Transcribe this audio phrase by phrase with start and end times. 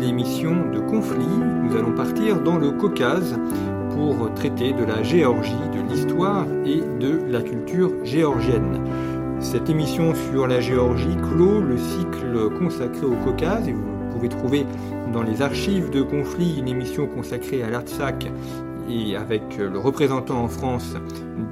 [0.00, 1.26] Nouvelle émission de Conflit.
[1.62, 3.38] Nous allons partir dans le Caucase
[3.90, 8.82] pour traiter de la Géorgie, de l'histoire et de la culture géorgienne.
[9.40, 14.64] Cette émission sur la Géorgie clôt le cycle consacré au Caucase et vous pouvez trouver
[15.12, 18.26] dans les archives de Conflit une émission consacrée à l'Artsakh
[18.88, 20.96] et avec le représentant en France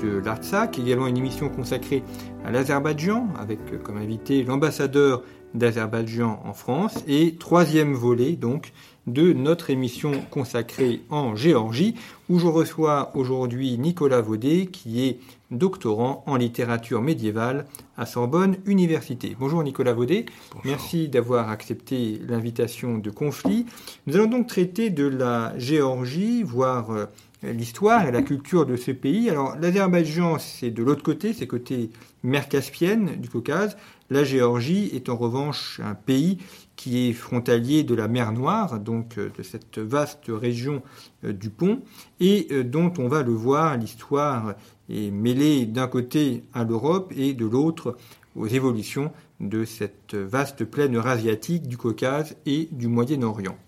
[0.00, 2.02] de l'Artsakh, également une émission consacrée
[2.44, 5.22] à l'Azerbaïdjan avec comme invité l'ambassadeur
[5.54, 8.72] d'Azerbaïdjan en France et troisième volet donc
[9.06, 11.94] de notre émission consacrée en Géorgie
[12.28, 15.18] où je reçois aujourd'hui Nicolas Vaudet qui est
[15.50, 17.64] doctorant en littérature médiévale
[17.96, 19.34] à Sorbonne Université.
[19.38, 20.26] Bonjour Nicolas Vaudet,
[20.64, 23.64] merci d'avoir accepté l'invitation de conflit.
[24.06, 27.06] Nous allons donc traiter de la Géorgie, voir euh,
[27.42, 29.30] l'histoire et la culture de ce pays.
[29.30, 31.90] Alors l'Azerbaïdjan c'est de l'autre côté, c'est côté
[32.22, 33.76] mer Caspienne du Caucase.
[34.10, 36.38] La Géorgie est en revanche un pays
[36.76, 40.82] qui est frontalier de la mer Noire, donc euh, de cette vaste région
[41.24, 41.82] euh, du pont,
[42.18, 44.54] et euh, dont on va le voir, l'histoire
[44.88, 47.98] est mêlée d'un côté à l'Europe et de l'autre
[48.34, 53.58] aux évolutions de cette vaste plaine eurasiatique du Caucase et du Moyen-Orient.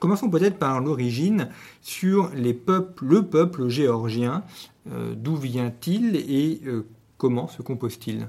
[0.00, 1.48] Commençons peut-être par l'origine
[1.80, 4.42] sur le peuple géorgien.
[4.86, 6.62] D'où vient-il et
[7.18, 8.26] comment se compose-t-il?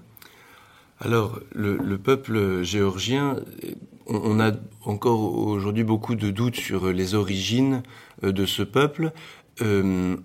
[1.01, 3.38] Alors, le, peuple géorgien,
[4.06, 4.51] on, a
[4.85, 7.81] encore aujourd'hui beaucoup de doutes sur les origines
[8.23, 9.12] euh, de ce peuple.
[9.63, 10.16] Euh,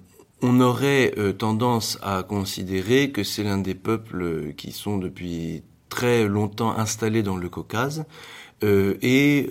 [0.43, 6.29] on aurait euh, tendance à considérer que c'est l'un des peuples qui sont depuis très
[6.29, 8.05] longtemps installés dans le Caucase,
[8.63, 9.49] et,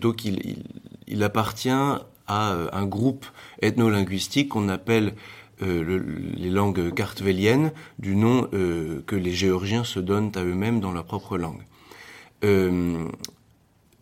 [0.00, 3.26] donc il, appartient à un groupe
[3.60, 5.14] ethno-linguistique qu'on appelle
[5.62, 6.02] euh,
[6.36, 11.04] les langues kartvéliennes du nom euh, que les Géorgiens se donnent à eux-mêmes dans leur
[11.04, 11.60] propre langue.
[12.44, 13.06] Euh,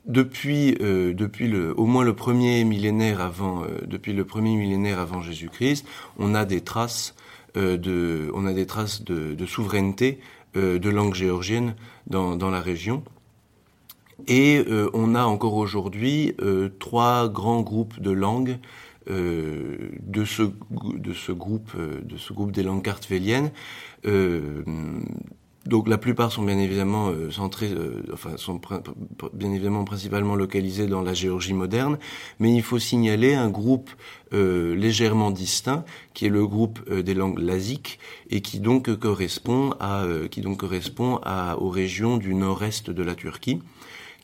[0.07, 5.87] depuis, depuis le, au moins le premier millénaire avant, depuis le premier millénaire avant Jésus-Christ,
[6.19, 7.15] on a des traces
[7.55, 10.19] de, on a des traces de, souveraineté
[10.55, 11.75] de langue géorgienne
[12.07, 13.03] dans, dans la région.
[14.29, 14.65] Et
[14.95, 16.35] on a encore aujourd'hui
[16.79, 18.57] trois grands groupes de langues
[19.09, 23.51] de, ce, de ce groupe, euh, de ce groupe des langues kartvéliennes.
[24.07, 24.63] Euh,
[25.67, 27.71] donc la plupart sont bien évidemment centrés,
[28.11, 28.59] enfin sont
[29.35, 31.99] bien évidemment principalement localisés dans la Géorgie moderne,
[32.39, 33.91] mais il faut signaler un groupe
[34.33, 37.99] légèrement distinct qui est le groupe des langues lasiques
[38.31, 43.15] et qui donc correspond à qui donc correspond à, aux régions du nord-est de la
[43.15, 43.61] Turquie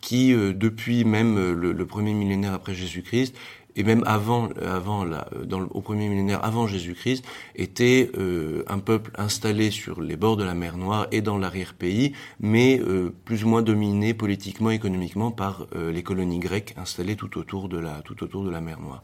[0.01, 3.35] qui depuis même le, le, premier millénaire après Jésus-Christ
[3.77, 7.25] et même avant, avant la, dans le, au premier millénaire avant Jésus-Christ,
[7.57, 12.13] était euh, un peuple installé sur les bords de la mer Noire et dans l'arrière-pays,
[12.41, 17.39] mais euh, plus ou moins dominé politiquement, économiquement par euh, les colonies grecques installées tout
[17.39, 19.01] autour de la, tout autour de la mer Noire.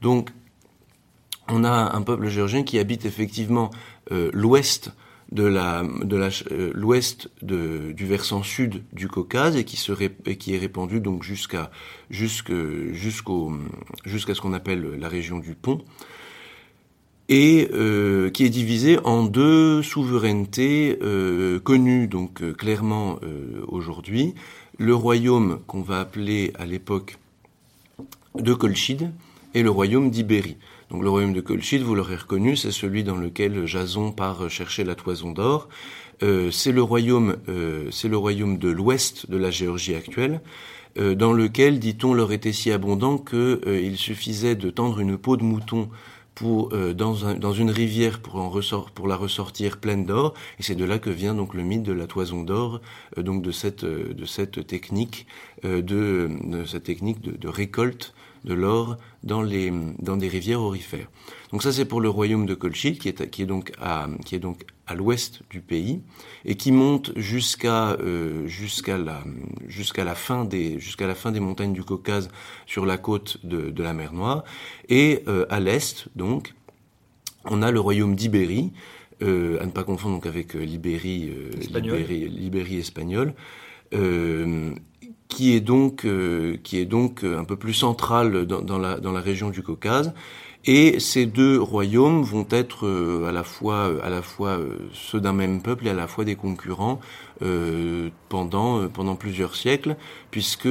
[0.00, 0.30] Donc,
[1.48, 3.70] on a un peuple géorgien qui habite effectivement
[4.10, 4.92] l'ouest
[5.34, 11.70] de euh, l'ouest du versant sud du Caucase et qui est répandu donc jusqu'à
[12.08, 13.52] jusqu'au
[14.04, 15.82] jusqu'à ce qu'on appelle la région du Pont
[17.28, 23.18] et euh, qui est divisé en deux souverainetés euh, connues donc clairement
[23.66, 24.34] aujourd'hui
[24.78, 27.18] le royaume qu'on va appeler à l'époque
[28.36, 29.10] de Colchide
[29.54, 30.56] et le royaume d'Ibérie.
[30.94, 34.84] Donc le royaume de Colchide, vous l'aurez reconnu, c'est celui dans lequel Jason part chercher
[34.84, 35.68] la toison d'or.
[36.22, 40.40] Euh, c'est le royaume, euh, c'est le royaume de l'ouest de la Géorgie actuelle,
[40.96, 45.36] euh, dans lequel, dit-on, l'or était si abondant qu'il il suffisait de tendre une peau
[45.36, 45.88] de mouton
[46.36, 50.98] pour dans, un, dans une rivière pour la ressortir pleine d'or et c'est de là
[50.98, 52.80] que vient donc le mythe de la toison d'or
[53.16, 53.86] donc de cette
[54.66, 55.28] technique
[55.62, 56.28] de,
[56.66, 58.14] cette technique de récolte
[58.44, 61.08] de l'or dans, les, dans des rivières aurifères.
[61.50, 64.34] Donc ça c'est pour le royaume de Colchide qui est, qui est donc à, qui
[64.34, 66.00] est donc à l'ouest du pays
[66.44, 69.22] et qui monte jusqu'à euh, jusqu'à la
[69.66, 72.28] jusqu'à la fin des jusqu'à la fin des montagnes du Caucase
[72.66, 74.44] sur la côte de, de la mer Noire
[74.88, 76.54] et euh, à l'est donc
[77.44, 78.72] on a le royaume d'Ibérie
[79.22, 83.34] euh, à ne pas confondre donc avec euh, l'Ibérie l'Ibérie espagnole
[85.34, 86.06] qui est donc
[86.62, 90.12] qui est donc un peu plus centrale dans, la dans la région du Caucase
[90.66, 95.20] et ces deux royaumes vont être euh, à la fois, à la fois euh, ceux
[95.20, 97.00] d'un même peuple et à la fois des concurrents
[97.42, 99.96] euh, pendant, pendant plusieurs siècles,
[100.30, 100.68] puisque,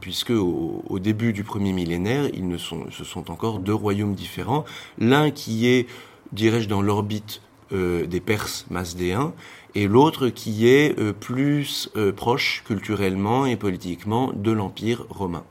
[0.00, 4.64] puisque au, début du premier millénaire, ils ne sont, ce sont encore deux royaumes différents.
[4.98, 5.86] L'un qui est,
[6.32, 7.42] dirais-je, dans l'orbite
[7.72, 9.32] des Perses masdéens,
[9.74, 15.44] et l'autre qui est plus proche culturellement et politiquement de l'Empire romain.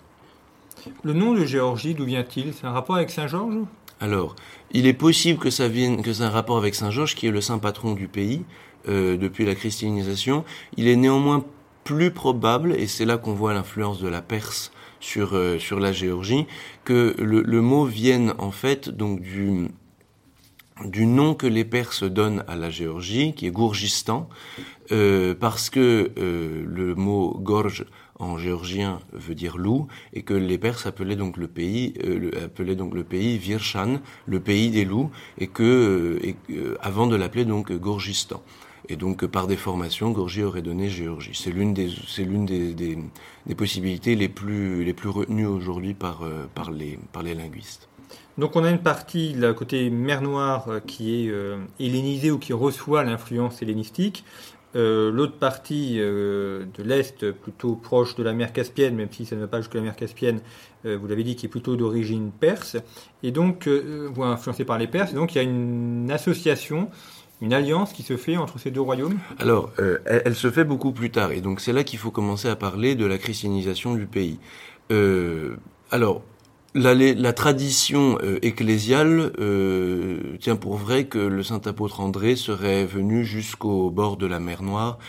[1.04, 2.54] Le nom de Géorgie, d'où vient-il?
[2.54, 3.66] C'est un rapport avec Saint-Georges?
[4.02, 4.36] Alors,
[4.72, 7.42] il est possible que ça vienne, que c'est un rapport avec Saint-Georges, qui est le
[7.42, 8.44] saint patron du pays
[8.88, 10.46] euh, depuis la christianisation.
[10.78, 11.44] Il est néanmoins
[11.84, 14.72] plus probable, et c'est là qu'on voit l'influence de la Perse
[15.02, 16.46] sur euh, sur la Géorgie,
[16.86, 19.70] que le, mot vienne en fait donc du
[20.86, 24.30] du nom que les Perses donnent à la Géorgie, qui est Gourgistan,
[24.92, 27.86] euh, parce que le mot gorge
[28.20, 32.76] en géorgien veut dire loup et que les Perses appelaient donc le pays euh, appelaient
[32.76, 37.16] donc le pays Virshan, le pays des loups et que euh, et, euh, avant de
[37.16, 38.44] l'appeler donc Gourgistan.
[38.92, 41.32] Et donc par déformation, Gorgie aurait donné Géorgie.
[41.34, 42.98] C'est l'une des c'est l'une des, des,
[43.46, 46.24] des, possibilités les plus les plus retenues aujourd'hui par
[46.56, 47.89] par les par les linguistes.
[48.38, 51.34] Donc on a une partie, le côté mer Noire, qui est
[51.80, 54.24] hellénisée ou qui reçoit l'influence hellénistique.
[54.76, 59.36] Euh, l'autre partie euh, de l'Est, plutôt proche de la mer Caspienne, même si ça
[59.36, 60.42] ne va pas jusqu'à la mer Caspienne,
[60.86, 62.78] euh, vous l'avez dit, qui est plutôt d'origine perse,
[63.24, 66.90] et donc, vous influencé par les Perses, donc il y a une association,
[67.42, 69.72] une alliance qui se fait entre ces deux royaumes Alors,
[70.06, 72.96] elle, se fait beaucoup plus tard, et donc c'est là qu'il faut commencer à parler
[72.96, 74.40] de la christianisation du pays.
[75.92, 76.22] alors,
[76.76, 83.26] la, tradition euh, ecclésiale euh, tient pour vrai que le saint apôtre André serait venu
[83.26, 85.00] jusqu'au bord de la mer Noire,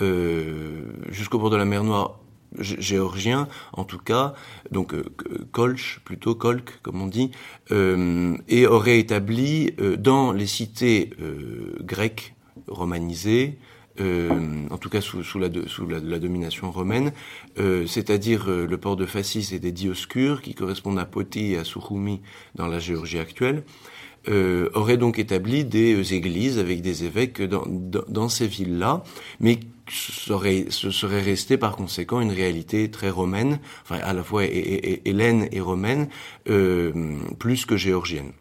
[0.00, 2.20] euh, jusqu'au bord de la mer Noire
[2.58, 4.34] géorgien en tout cas,
[4.72, 4.92] donc
[5.52, 7.30] Kolch plutôt Kolk comme on dit,
[7.70, 11.10] et aurait établi dans les cités
[11.80, 12.34] grecques
[12.66, 13.56] romanisées
[14.00, 14.30] euh,
[14.70, 17.12] en tout cas sous, sous, la, sous la, domination romaine,
[17.58, 21.58] euh, c'est-à-dire euh, le port de Fassis et des Dioscures, qui correspondent à Poti et
[21.58, 22.20] à Sukhumi
[22.54, 23.62] dans la Géorgie actuelle,
[24.74, 29.02] aurait donc établi des églises avec des évêques dans, dans, ces villes-là,
[29.40, 29.58] mais
[29.88, 35.48] serait, ce serait resté par conséquent une réalité très romaine, enfin à la fois hélène
[35.52, 36.08] et romaine,
[36.44, 38.32] plus que géorgienne.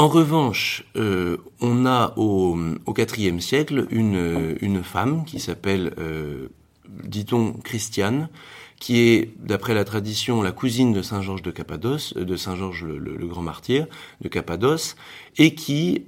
[0.00, 2.56] En revanche, euh, on a au,
[3.18, 6.48] IVe siècle une, une femme qui s'appelle, euh,
[7.04, 8.30] dit-on, Christiane,
[8.78, 12.56] qui est, d'après la tradition, la cousine de Saint Georges de Cappadoce, euh, de Saint
[12.56, 13.86] Georges le, grand martyr
[14.22, 14.96] de Cappadoce,
[15.36, 16.06] et qui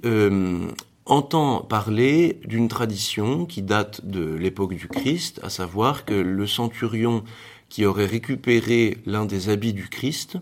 [1.05, 7.23] entend parler d'une tradition qui date de l'époque du Christ, à savoir que le centurion
[7.69, 10.39] qui aurait récupéré l'un des habits du Christ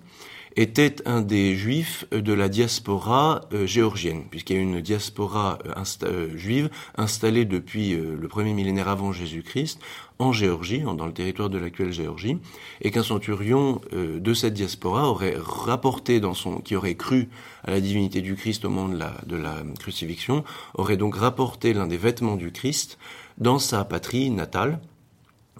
[0.55, 5.83] était un des juifs de la diaspora euh, géorgienne, puisqu'il y a une diaspora euh,
[6.03, 9.79] euh, juive installée depuis le premier millénaire avant Jésus-Christ
[10.19, 12.37] en Géorgie, dans le territoire de l'actuelle Géorgie,
[12.81, 17.29] et qu'un centurion de cette diaspora aurait rapporté dans son, qui aurait cru
[17.63, 20.43] à la divinité du Christ au moment de la, de la crucifixion,
[20.75, 22.99] aurait donc rapporté l'un des vêtements du Christ
[23.39, 24.79] dans sa patrie natale,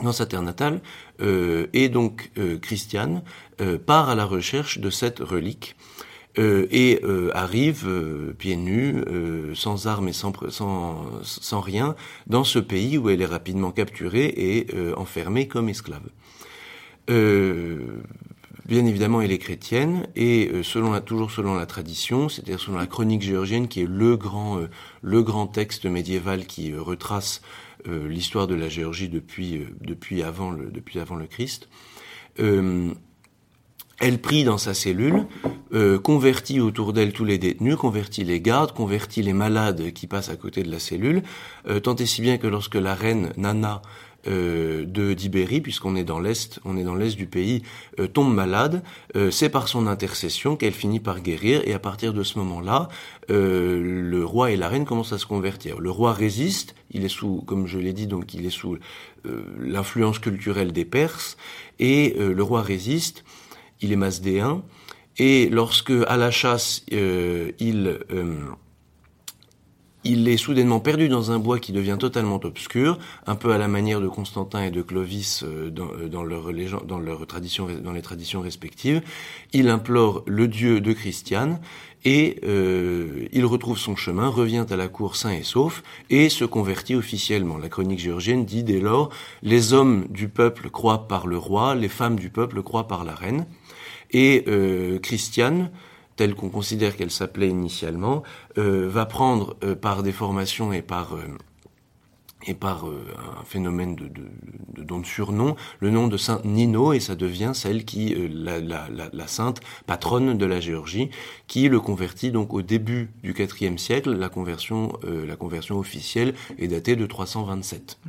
[0.03, 0.81] dans sa terre natale,
[1.21, 3.21] euh, et donc euh, Christiane
[3.61, 5.75] euh, part à la recherche de cette relique
[6.39, 7.87] euh, et euh, arrive
[8.37, 9.03] pieds nus,
[9.53, 11.95] sans armes et sans, sans, sans, rien,
[12.27, 16.07] dans ce pays où elle est rapidement capturée et enfermée comme esclave.
[18.67, 22.87] Bien évidemment, elle est chrétienne et selon la, toujours selon la tradition, c'est-à-dire selon la
[22.87, 24.61] chronique géorgienne, qui est le grand,
[25.01, 30.51] le grand texte médiéval qui retrace euh, l'histoire de la Géorgie depuis, euh, depuis, avant,
[30.51, 31.69] le, depuis avant le Christ.
[32.39, 32.93] Euh,
[33.99, 35.27] elle prie dans sa cellule,
[36.03, 40.35] convertit autour d'elle tous les détenus, convertit les gardes, convertit les malades qui passent à
[40.35, 41.21] côté de la cellule,
[41.83, 43.83] tant et si bien que lorsque la reine Nana
[44.27, 47.63] euh, de d'Ibérie, puisqu'on est dans l'est, on est dans l'est du pays,
[47.99, 48.83] euh, tombe malade.
[49.15, 52.89] Euh, c'est par son intercession qu'elle finit par guérir, et à partir de ce moment-là,
[53.29, 55.79] le roi et la reine commencent à se convertir.
[55.79, 58.77] Le roi résiste, il est sous, comme je l'ai dit, donc il est sous
[59.59, 61.37] l'influence culturelle des Perses,
[61.79, 63.23] et le roi résiste.
[63.79, 64.63] Il est masdéen,
[65.17, 67.99] et lorsque à la chasse il
[70.03, 73.67] il est soudainement perdu dans un bois qui devient totalement obscur, un peu à la
[73.67, 76.51] manière de Constantin et de Clovis euh, dans, euh, dans, leur,
[76.85, 79.01] dans, leur tradition, dans les traditions respectives.
[79.53, 81.59] Il implore le dieu de Christiane
[82.03, 86.45] et euh, il retrouve son chemin, revient à la cour sain et sauf et se
[86.45, 87.59] convertit officiellement.
[87.59, 89.09] La chronique géorgienne dit dès lors
[89.43, 93.13] les hommes du peuple croient par le roi, les femmes du peuple croient par la
[93.13, 93.45] reine.
[94.13, 94.43] Et
[95.01, 95.69] Christiane
[96.21, 98.21] telle qu'on considère qu'elle s'appelait initialement,
[98.59, 101.23] euh, va prendre euh, par des formations et par euh,
[102.45, 106.99] et par un phénomène de, de, don de surnom, le nom de Sainte Nino, et
[106.99, 111.11] ça devient celle qui, la, la, la, sainte patronne de la Géorgie,
[111.45, 114.11] qui le convertit donc au début du IVe siècle.
[114.13, 117.99] La conversion, la conversion officielle est datée de 327.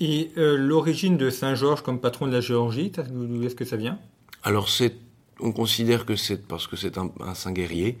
[0.00, 3.98] Et l'origine de Saint Georges comme patron de la Géorgie, d'où est-ce que ça vient?
[4.42, 4.94] Alors c'est
[5.42, 7.98] on considère que c'est parce que c'est un, saint guerrier,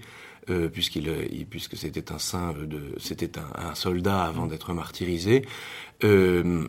[0.50, 1.10] euh, puisqu'il,
[1.50, 5.44] puisque c'était un saint de, c'était un, soldat avant d'être martyrisé,
[6.04, 6.66] euh,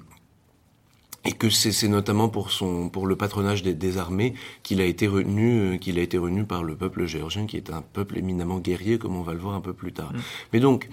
[1.25, 5.75] et que c'est, notamment pour son, pour le patronage des, armées qu'il a été retenu,
[5.75, 8.97] euh, qu'il a été retenu par le peuple géorgien, qui est un peuple éminemment guerrier,
[8.97, 10.11] comme on va le voir un peu plus tard.
[10.11, 10.17] Mm.
[10.51, 10.89] Mais donc,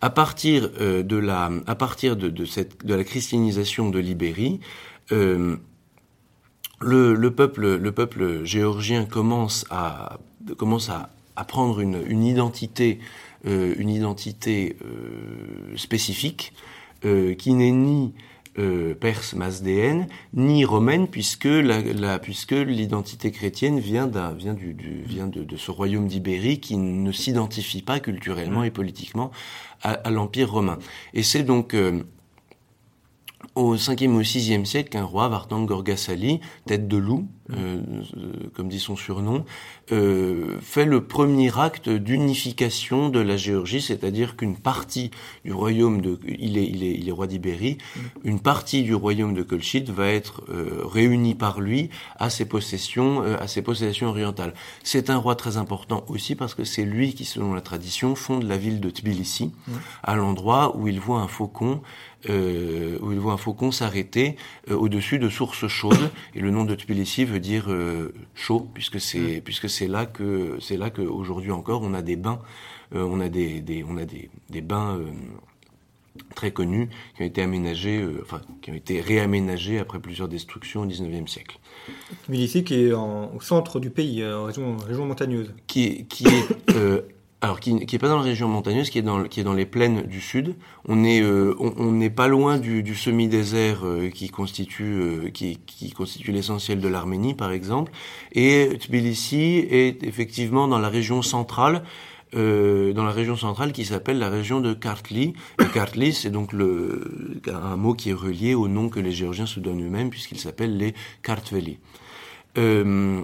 [0.00, 4.60] à partir de la, à partir de, cette, de la christianisation de l'Ibérie,
[6.84, 10.18] le, peuple, le peuple géorgien commence à,
[10.56, 11.10] commence à,
[11.48, 13.00] prendre une, identité,
[13.44, 16.52] une identité euh, euh, spécifique
[17.04, 18.12] euh, qui n'est ni
[19.00, 25.56] perse masdéenne ni romaine puisque la, puisque l'identité chrétienne vient d'un vient du, vient de,
[25.56, 29.32] ce royaume d'Ibérie qui ne s'identifie pas culturellement et politiquement
[29.82, 30.78] à, l'empire romain.
[31.14, 31.74] Et c'est donc
[33.54, 37.80] au 5e ou 6e siècle un roi, Vartang Gorgasali, tête de loup, euh,
[38.54, 39.44] comme dit son surnom,
[39.92, 45.10] euh, fait le premier acte d'unification de la Géorgie, c'est-à-dire qu'une partie
[45.44, 48.00] du royaume de, il est, il est, il est roi d'Ibérie, mm.
[48.24, 53.22] une partie du royaume de Colchide va être euh, réunie par lui à ses possessions,
[53.22, 54.54] euh, à ses possessions orientales.
[54.82, 58.44] C'est un roi très important aussi parce que c'est lui qui, selon la tradition, fonde
[58.44, 59.72] la ville de Tbilissi, mm.
[60.02, 61.82] à l'endroit où il voit un faucon
[62.30, 64.36] euh, où il voit un faucon s'arrêter
[64.70, 66.10] euh, au-dessus de sources chaudes.
[66.34, 69.40] Et le nom de Tbilissi veut dire euh, chaud, puisque c'est mm.
[69.42, 72.40] puisque c'est là que c'est là qu'aujourd'hui encore on a des bains,
[72.92, 75.00] on a des, des, on a des, des bains
[76.36, 80.86] très connus qui ont été aménagés, enfin qui ont été réaménagés après plusieurs destructions au
[80.86, 81.58] XIXe siècle.
[82.26, 85.52] Tbilissi qui est au centre du pays, en région, région montagneuse.
[85.66, 87.04] Qui, qui est
[87.44, 89.66] alors qui n'est pas dans la région montagneuse, qui est dans, qui est dans les
[89.66, 90.56] plaines du sud.
[90.88, 95.58] On est euh, on n'est pas loin du, du semi-désert euh, qui constitue euh, qui,
[95.66, 97.92] qui constitue l'essentiel de l'Arménie par exemple.
[98.32, 101.82] Et Tbilissi est effectivement dans la région centrale.
[102.32, 105.34] dans la région centrale qui s'appelle la région de Kartli.
[105.62, 109.46] Et Kartli, c'est donc le, un mot qui est relié au nom que les Géorgiens
[109.46, 111.78] se donnent eux-mêmes, puisqu'ils s'appellent les Kartveli.
[112.56, 113.22] Euh,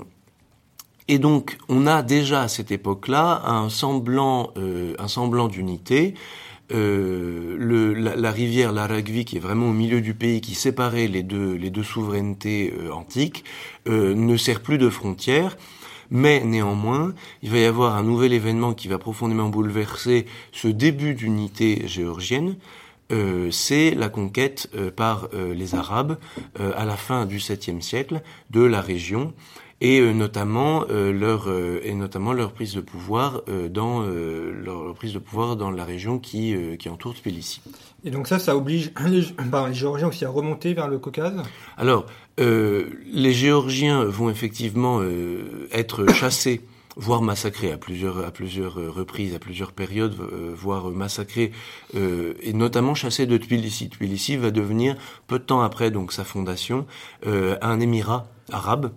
[1.09, 6.15] et donc, on a déjà à cette époque-là un semblant, euh, un semblant d'unité.
[6.73, 11.25] Euh, le, la, rivière l'Aragvi, qui est vraiment au milieu du pays, qui séparait les
[11.25, 13.45] deux, les deux souverainetés euh, antiques,
[13.87, 15.57] ne sert plus de frontière.
[16.13, 21.15] Mais néanmoins, il va y avoir un nouvel événement qui va profondément bouleverser ce début
[21.15, 22.57] d'unité géorgienne.
[23.51, 26.19] c'est la conquête par les Arabes
[26.59, 29.33] à la fin du 7e siècle de la région
[29.81, 35.15] et euh, notamment euh, leur euh, et notamment leur prise de pouvoir dans leur, prise
[35.15, 37.63] de pouvoir dans la région qui qui entoure Tbilissi.
[38.05, 41.43] Et donc ça, ça oblige les, les Géorgiens aussi à remonter vers le Caucase?
[41.77, 42.07] Alors
[42.39, 45.01] les Géorgiens vont effectivement
[45.73, 46.63] être chassés
[46.97, 50.15] voire massacrés à plusieurs à plusieurs reprises, à plusieurs périodes,
[50.55, 51.53] voire massacrés,
[51.95, 53.89] et notamment chassés de Tbilissi.
[53.89, 54.97] Tbilissi va devenir
[55.27, 56.87] peu de temps après donc sa fondation
[57.25, 58.91] un émirat arabe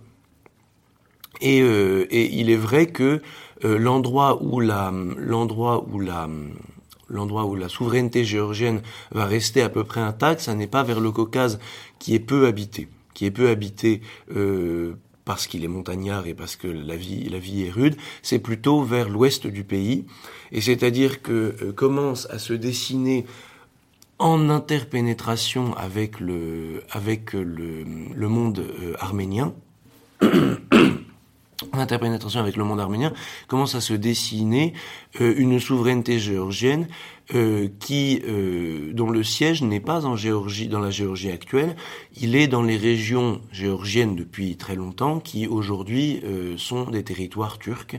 [1.40, 3.20] et, euh, et il est vrai que
[3.64, 6.28] euh, l'endroit où la l'endroit où la
[7.08, 11.00] l'endroit où la souveraineté géorgienne va rester à peu près intacte, ça n'est pas vers
[11.00, 11.58] le Caucase
[11.98, 14.00] qui est peu habité, qui est peu habité
[14.34, 18.38] euh, parce qu'il est montagnard et parce que la vie, la vie est rude, c'est
[18.38, 20.04] plutôt vers l'ouest du pays.
[20.52, 23.24] Et c'est-à-dire que euh, commence à se dessiner
[24.18, 29.54] en interpénétration avec le, avec le, le monde euh, arménien,
[31.74, 33.12] en interpénétration avec le monde arménien,
[33.48, 34.74] commence à se dessiner
[35.20, 36.86] euh, une souveraineté géorgienne
[37.32, 41.74] euh, qui, euh, dont le siège n'est pas en Géorgie, dans la Géorgie actuelle,
[42.20, 47.58] il est dans les régions géorgiennes depuis très longtemps, qui aujourd'hui euh, sont des territoires
[47.58, 47.96] turcs,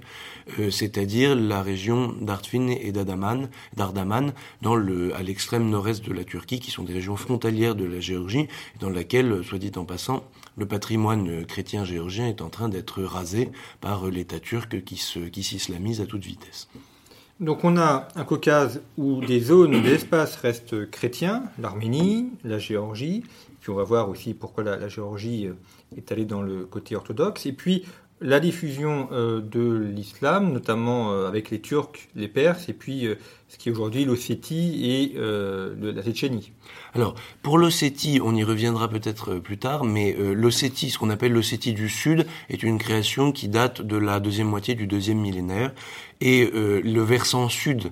[0.70, 6.60] c'est-à-dire la région d'Artvin et d'Adaman, d'Ardaman, dans le, à l'extrême nord-est de la Turquie,
[6.60, 8.48] qui sont des régions frontalières de la Géorgie,
[8.79, 10.24] dans laquelle, soit dit en passant,
[10.58, 15.44] le patrimoine chrétien géorgien est en train d'être rasé par l'État turc qui, se, qui
[15.44, 16.70] s'islamise à toute vitesse.
[17.42, 23.24] Donc on a un Caucase où des zones, des espaces restent chrétiens, l'Arménie, la Géorgie,
[23.60, 25.54] puis on va voir aussi pourquoi la, Géorgie euh,
[25.98, 27.84] est allée dans le côté orthodoxe, et puis
[28.22, 33.07] la diffusion euh, de l'islam, notamment euh, avec les Turcs, les Perses, et puis
[33.48, 36.51] ce qui est aujourd'hui l'Ossétie et la Tchétchénie.
[36.93, 41.74] Alors, pour l'Ossétie, on y reviendra peut-être plus tard, mais l'Ossétie, ce qu'on appelle l'Ossétie
[41.74, 45.72] du Sud, est une création qui date de la deuxième moitié du deuxième millénaire,
[46.22, 47.91] et euh, le versant sud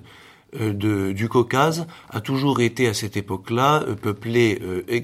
[0.60, 4.60] euh, du Caucase a toujours été à cette époque-là euh, peuplé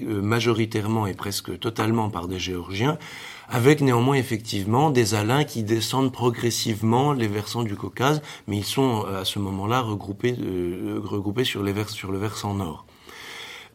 [0.07, 2.97] majoritairement et presque totalement par des Géorgiens,
[3.51, 9.05] avec néanmoins effectivement des Alains qui descendent progressivement les versants du Caucase, mais ils sont
[9.05, 10.35] à ce moment-là regroupés,
[11.03, 12.85] regroupés sur, les vers, sur le versant nord.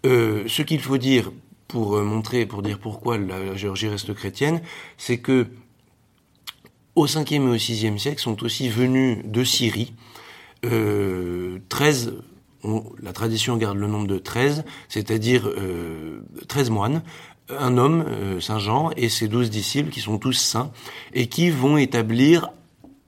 [0.05, 1.31] ce qu'il faut dire
[1.69, 4.63] pour montrer, pour dire pourquoi la Géorgie reste chrétienne,
[4.97, 5.47] c'est que
[6.95, 9.93] au 5e et au 6e siècle sont aussi venus de Syrie
[10.65, 12.15] euh, 13,
[13.01, 17.03] la tradition garde le nombre de 13, c'est-à-dire euh, 13 moines,
[17.51, 20.73] un homme, euh, Saint Jean, et ses douze disciples qui sont tous saints,
[21.15, 22.51] et qui vont établir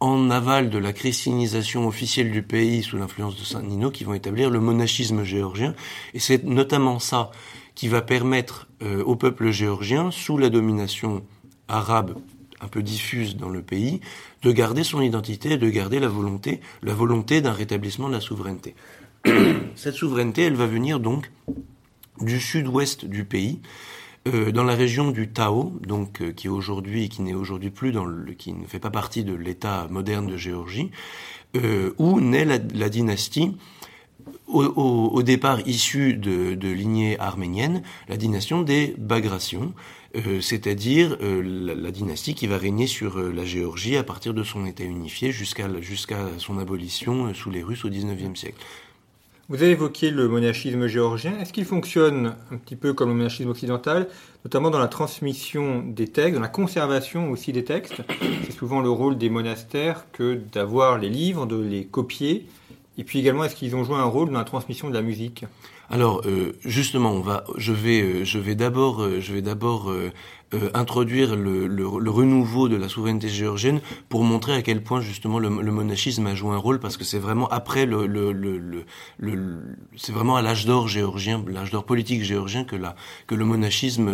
[0.01, 4.15] en aval de la christianisation officielle du pays sous l'influence de Saint Nino, qui vont
[4.15, 5.75] établir le monachisme géorgien.
[6.15, 7.31] Et c'est notamment ça
[7.75, 11.23] qui va permettre euh, au peuple géorgien, sous la domination
[11.67, 12.15] arabe
[12.61, 14.01] un peu diffuse dans le pays,
[14.43, 18.75] de garder son identité de garder la volonté, la volonté d'un rétablissement de la souveraineté.
[19.75, 21.31] Cette souveraineté, elle va venir donc
[22.21, 23.61] du sud-ouest du pays,
[24.29, 28.05] euh, dans la région du Tao, donc euh, qui aujourd'hui, qui n'est aujourd'hui plus dans
[28.05, 30.91] le, qui ne fait pas partie de l'État moderne de Géorgie,
[31.57, 33.57] euh, où naît la, dynastie.
[34.47, 39.75] Au, départ issue de, de lignée arménienne, la dynastie des Bagrations,
[40.17, 41.43] euh, c'est-à-dire euh,
[41.77, 45.33] la, dynastie qui va régner sur euh, la Géorgie à partir de son État unifié
[45.33, 48.57] jusqu'à jusqu'à son abolition sous les Russes au XIXe siècle.
[49.51, 51.39] Vous avez évoqué le monachisme géorgien.
[51.41, 54.07] Est-ce qu'il fonctionne un petit peu comme le monachisme occidental,
[54.45, 58.03] notamment dans la transmission des textes, dans la conservation aussi des textes?
[58.45, 62.47] C'est souvent le rôle des monastères que d'avoir les livres, de les copier.
[62.99, 65.47] Et puis également, est-ce qu'ils ont joué un rôle dans la transmission de la musique?
[65.89, 69.91] Alors euh, justement, on va, je vais, euh, je vais d'abord, euh, je vais d'abord
[70.75, 76.27] introduire le, renouveau de la souveraineté géorgienne pour montrer à quel point justement le, monachisme
[76.27, 78.85] a joué un rôle parce que c'est vraiment après le, le,
[79.97, 84.11] c'est vraiment à l'âge d'or géorgien, l'âge d'or politique géorgien que la que le monachisme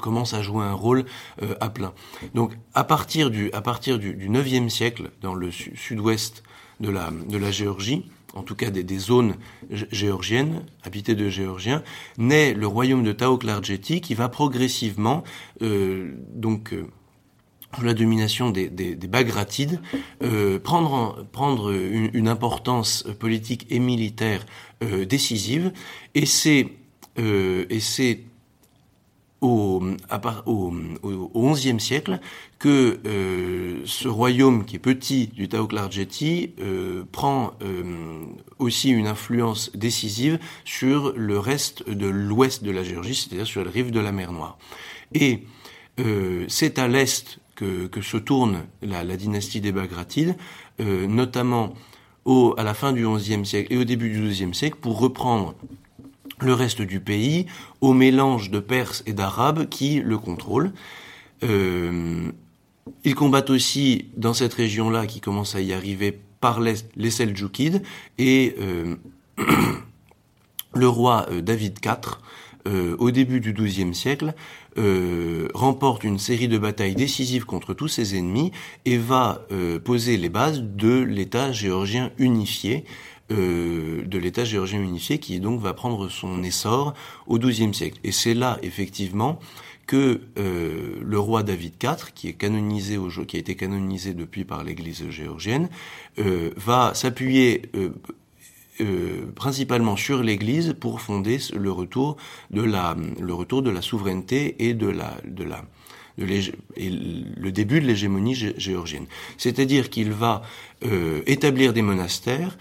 [0.00, 1.04] commence à jouer un rôle
[1.60, 1.92] à plein.
[2.34, 6.42] Donc à partir du à partir du, du 9e siècle dans le sud-ouest
[6.80, 9.34] de la de la Géorgie en tout cas des, zones
[9.70, 11.82] géorgiennes, habitées de Géorgiens,
[12.18, 15.22] naît le royaume de Taoklarjeti qui va progressivement,
[15.62, 16.86] euh, donc euh,
[17.76, 19.80] sous la domination des, des, Bagratides,
[20.22, 24.44] euh, prendre, prendre une, importance politique et militaire
[24.80, 25.72] décisive.
[26.14, 26.68] Et c'est
[27.16, 28.20] et c'est
[29.42, 29.82] au,
[30.46, 30.72] au,
[31.34, 32.20] au XIe siècle
[32.58, 38.22] que euh, ce royaume qui est petit du Taoklarjeti euh, prend euh,
[38.58, 43.70] aussi une influence décisive sur le reste de l'ouest de la Géorgie, c'est-à-dire sur la
[43.70, 44.56] rive de la mer Noire.
[45.12, 45.42] Et
[46.00, 50.36] euh, c'est à l'est que, que, se tourne la, la dynastie des Bagratides,
[50.80, 51.74] euh, notamment
[52.24, 55.54] au, à la fin du XIe siècle et au début du XIIe siècle, pour reprendre
[56.40, 57.46] le reste du pays
[57.80, 60.72] au mélange de Perses et d'Arabes qui le contrôlent.
[61.42, 62.30] Euh,
[63.04, 67.82] ils combattent aussi dans cette région-là qui commence à y arriver par l'est les Seljoukides
[68.18, 68.96] et euh,
[70.74, 72.18] le roi euh, David IV
[72.68, 74.34] euh, au début du XIIe siècle,
[74.78, 78.52] euh, remporte une série de batailles décisives contre tous ses ennemis
[78.84, 82.84] et va euh, poser les bases de l'État géorgien unifié
[83.32, 86.92] euh, de l'État géorgien unifié qui donc va prendre son essor
[87.26, 87.98] au XIIe siècle.
[88.04, 89.38] Et c'est là effectivement
[89.86, 94.44] que euh, le roi David IV, qui est canonisé au, qui a été canonisé depuis
[94.44, 95.68] par l'Église géorgienne,
[96.18, 97.62] euh, va s'appuyer
[99.36, 102.16] principalement sur l'Église pour fonder le retour
[102.50, 105.64] de la, le retour de la souveraineté et de la, de la,
[106.18, 109.06] et le début de l'hégémonie géorgienne.
[109.38, 110.42] C'est-à-dire qu'il va
[111.26, 112.56] établir des monastères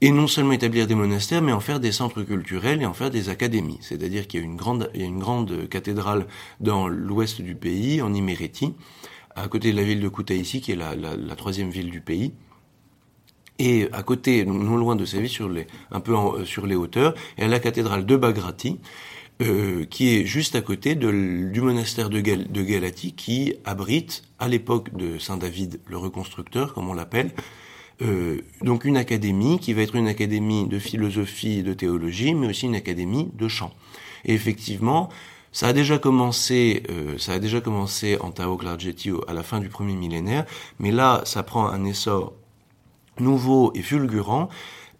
[0.00, 3.10] et non seulement établir des monastères, mais en faire des centres culturels et en faire
[3.10, 3.78] des académies.
[3.80, 6.26] C'est-à-dire qu'il y a une grande, il y a une grande cathédrale
[6.60, 8.74] dans l'ouest du pays, en Imérétie,
[9.34, 12.00] à côté de la ville de Koutaïsi, qui est la, la, la, troisième ville du
[12.00, 12.32] pays.
[13.58, 16.76] Et à côté, non loin de sa ville, sur les, un peu en, sur les
[16.76, 18.78] hauteurs, il y a la cathédrale de Bagrati,
[19.40, 21.10] euh, qui est juste à côté de,
[21.50, 26.88] du monastère de, de Galati, qui abrite, à l'époque de Saint David le reconstructeur, comme
[26.88, 27.32] on l'appelle,
[28.00, 32.48] euh, donc une académie qui va être une académie de philosophie et de théologie, mais
[32.48, 33.72] aussi une académie de chant.
[34.24, 35.08] Et effectivement,
[35.52, 39.60] ça a déjà commencé, euh, ça a déjà commencé en Tao Klarjeti à la fin
[39.60, 40.44] du premier millénaire,
[40.78, 42.34] mais là, ça prend un essor
[43.18, 44.48] nouveau et fulgurant.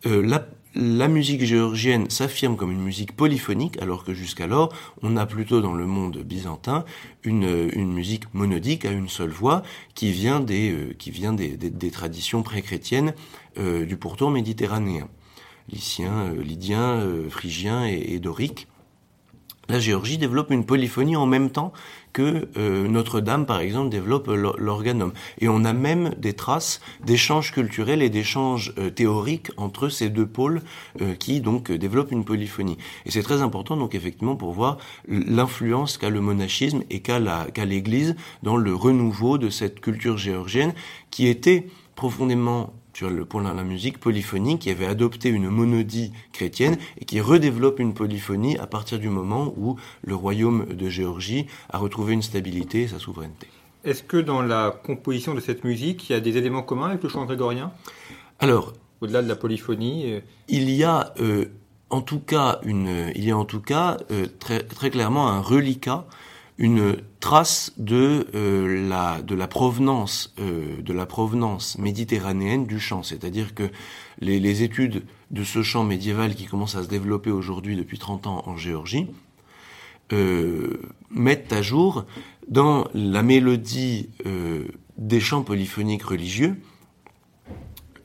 [0.07, 5.27] Euh, la, la musique géorgienne s'affirme comme une musique polyphonique, alors que jusqu'alors, on a
[5.27, 6.85] plutôt dans le monde byzantin
[7.25, 7.47] une,
[7.93, 9.63] musique monodique à une seule voix
[9.95, 13.15] qui vient des, euh, qui vient des, des, traditions pré-chrétiennes
[13.59, 15.09] euh, du pourtour méditerranéen,
[15.71, 18.69] lycien, euh, lydien, phrygien et dorique.
[19.71, 21.75] La Géorgie développe une polyphonie en même temps
[22.13, 25.13] que euh, Notre-Dame, par exemple, développe l'organum.
[25.41, 30.27] Et on a même des traces d'échanges culturels et d'échanges euh, théoriques entre ces deux
[30.27, 30.63] pôles
[31.01, 32.79] euh, qui donc développent une polyphonie.
[33.07, 37.19] Et c'est très important donc effectivement pour voir l'influence qu'a le monachisme et qu'a
[37.65, 40.73] l'Église dans le renouveau de cette culture géorgienne
[41.11, 46.11] qui était profondément sur le, pour la, la, musique polyphonique qui avait adopté une monodie
[46.33, 51.47] chrétienne et qui redéveloppe une polyphonie à partir du moment où le royaume de Géorgie
[51.71, 53.47] a retrouvé une stabilité et sa souveraineté.
[53.85, 57.05] Est-ce que dans la composition de cette musique, il y a des éléments communs avec
[57.05, 57.71] le chant grégorien?
[58.41, 60.21] Alors, au-delà de la polyphonie, euh...
[60.49, 61.45] il y a euh,
[61.91, 65.41] en tout cas une, il y a en tout cas euh, très, très clairement un
[65.41, 66.05] reliquat
[66.59, 73.03] une trace de euh, la de la provenance euh, de la provenance méditerranéenne du chant,
[73.03, 73.71] c'est-à-dire que
[74.21, 78.27] les, les, études de ce chant médiéval qui commence à se développer aujourd'hui depuis 30
[78.27, 79.07] ans en Géorgie
[80.13, 82.05] euh, mettent à jour
[82.49, 84.09] dans la mélodie
[84.97, 86.57] des chants polyphoniques religieux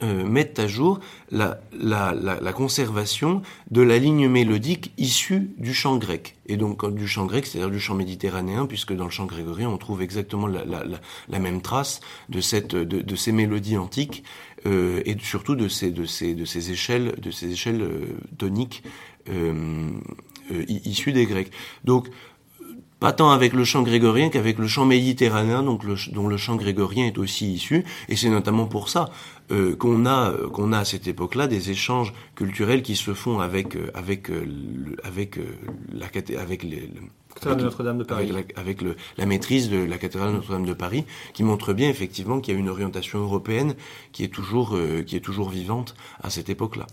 [0.03, 0.99] euh, mettent à jour
[1.31, 6.35] la, la, la, la, conservation de la ligne mélodique issue du chant grec.
[6.45, 9.77] Et donc du chant grec, c'est-à-dire du chant méditerranéen, puisque dans le chant grégorien, on
[9.77, 14.23] trouve exactement la, la même trace de, cette, de, de ces mélodies antiques
[14.65, 18.05] euh, et surtout de ces, de ces, de ces échelles, de ces échelles euh,
[18.37, 18.83] toniques
[19.29, 19.89] euh,
[20.67, 21.51] issues des Grecs.
[21.83, 22.07] Donc
[23.03, 26.55] pas tant avec le chant grégorien qu'avec le chant méditerranéen, donc le, dont le chant
[26.55, 29.09] grégorien est aussi issu, et c'est notamment pour ça
[29.51, 33.77] euh, qu'on a qu'on a à cette époque-là des échanges culturels qui se font avec
[33.93, 34.31] avec
[35.03, 35.37] avec
[35.91, 36.07] la
[36.39, 36.89] avec les,
[37.45, 38.29] le, Notre-Dame de Paris.
[38.31, 41.89] Avec, la, avec le, la maîtrise de la cathédrale Notre-Dame de Paris, qui montre bien
[41.89, 43.75] effectivement qu'il y a une orientation européenne
[44.13, 46.87] qui est toujours euh, qui est toujours vivante à cette époque-là.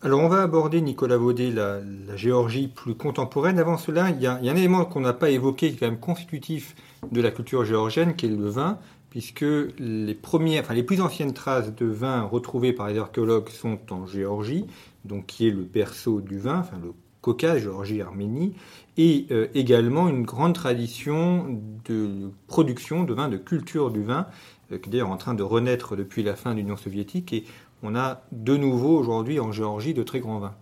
[0.00, 3.58] Alors on va aborder, Nicolas Vaudet, la, la, Géorgie plus contemporaine.
[3.58, 5.86] Avant cela, il y y a un élément qu'on n'a pas évoqué, qui est quand
[5.86, 6.76] même constitutif
[7.10, 8.78] de la culture géorgienne, qui est le vin,
[9.10, 9.44] puisque
[9.78, 14.06] les, premières, enfin, les plus anciennes traces de vin retrouvées par les archéologues sont en
[14.06, 14.66] Géorgie,
[15.04, 18.54] donc qui est le berceau du vin, enfin le Caucase, Géorgie, Arménie,
[18.96, 24.26] et euh, également une grande tradition de production de vin, de culture du vin,
[24.70, 27.32] euh, qui est d'ailleurs en train de renaître depuis la fin de l'Union soviétique.
[27.32, 27.44] Et
[27.82, 30.54] on a de nouveau aujourd'hui en Géorgie de très grands vins.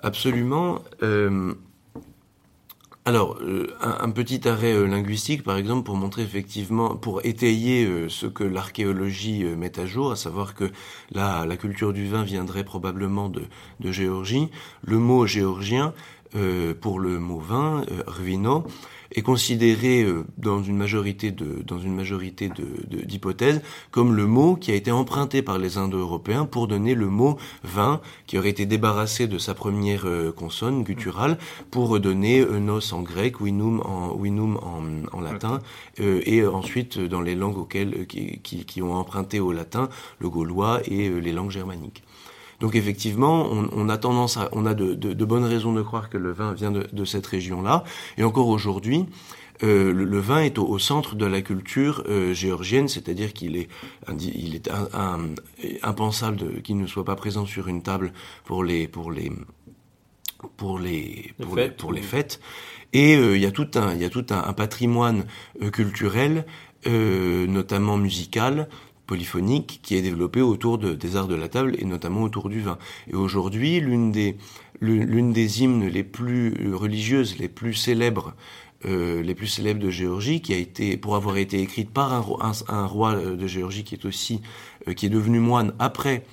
[0.00, 0.80] Absolument.
[1.02, 1.54] Euh,
[3.04, 8.26] alors, euh, un, petit arrêt euh, linguistique, par exemple, pour montrer effectivement, pour étayer ce
[8.26, 10.70] que l'archéologie met à jour, à savoir que
[11.10, 13.44] la, la culture du vin viendrait probablement de,
[13.80, 14.50] de Géorgie.
[14.84, 15.94] Le mot géorgien,
[16.82, 18.66] pour le mot vin, rvino,
[19.12, 24.56] est considéré euh, dans une majorité de dans une majorité de, d'hypothèses comme le mot
[24.56, 28.66] qui a été emprunté par les Indo-Européens pour donner le mot vin qui aurait été
[28.66, 31.38] débarrassé de sa première euh, consonne gutturale
[31.70, 35.60] pour donner nos en grec, winum en winum en, en latin
[36.00, 40.28] euh, et ensuite dans les langues auxquelles qui, qui, qui, ont emprunté au latin le
[40.28, 42.02] gaulois et les langues germaniques.
[42.60, 45.82] Donc effectivement, on, on, a tendance à, on a de, de, de, bonnes raisons de
[45.82, 47.84] croire que le vin vient de, de cette région-là.
[48.16, 49.06] Et encore aujourd'hui,
[49.62, 53.56] euh, le, le, vin est au, au, centre de la culture euh, géorgienne, c'est-à-dire qu'il
[53.56, 53.68] est,
[54.20, 55.18] il est un, un,
[55.82, 58.12] impensable qu'il ne soit pas présent sur une table
[58.44, 59.32] pour les, pour les,
[60.56, 62.40] pour les, pour les, fêtes, pour les fêtes.
[62.92, 65.24] Et euh, il y a tout un, il y a tout un, un patrimoine
[65.62, 66.46] euh, culturel,
[66.86, 68.68] euh, notamment musical,
[69.08, 72.78] polyphonique qui est développé autour des arts de la table et notamment autour du vin.
[73.10, 74.36] Et aujourd'hui, l'une des,
[74.80, 78.34] l'une des hymnes les plus religieuses, les plus célèbres
[78.84, 82.86] euh, les plus célèbres de Géorgie, qui a été, pour avoir été écrite par un,
[82.86, 84.40] roi de Géorgie qui est aussi,
[84.86, 86.24] euh, qui est devenu moine après,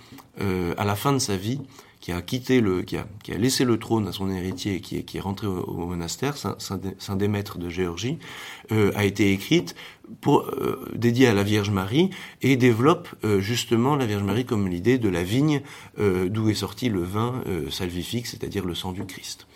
[0.41, 1.59] euh, à la fin de sa vie,
[2.05, 4.97] qui a quitté le, qui a, qui a laissé le trône à son héritier, qui
[4.97, 8.19] est, qui est rentré au, monastère, Saint, Démètre de Géorgie,
[8.71, 9.73] euh, a été écrite
[10.21, 12.11] pour euh, dédiée à la Vierge Marie
[12.43, 15.63] et développe euh, justement la Vierge Marie comme l'idée de la vigne
[15.97, 17.41] d'où est sorti le vin
[17.71, 19.47] salvifique, c'est-à-dire le sang du Christ.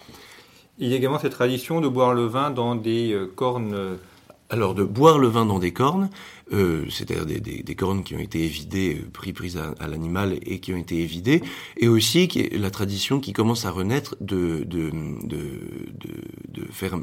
[0.79, 3.99] Il y a également cette tradition de boire le vin dans des cornes.
[4.49, 6.09] Alors de boire le vin dans des cornes,
[6.51, 10.39] euh, c'est-à-dire des, des, des, cornes qui ont été évidées, euh, pris prises à, l'animal
[10.43, 11.43] et qui ont été évidées,
[11.77, 14.89] et aussi qui est la tradition qui commence à renaître de de
[15.23, 15.37] de
[15.93, 16.97] de, de faire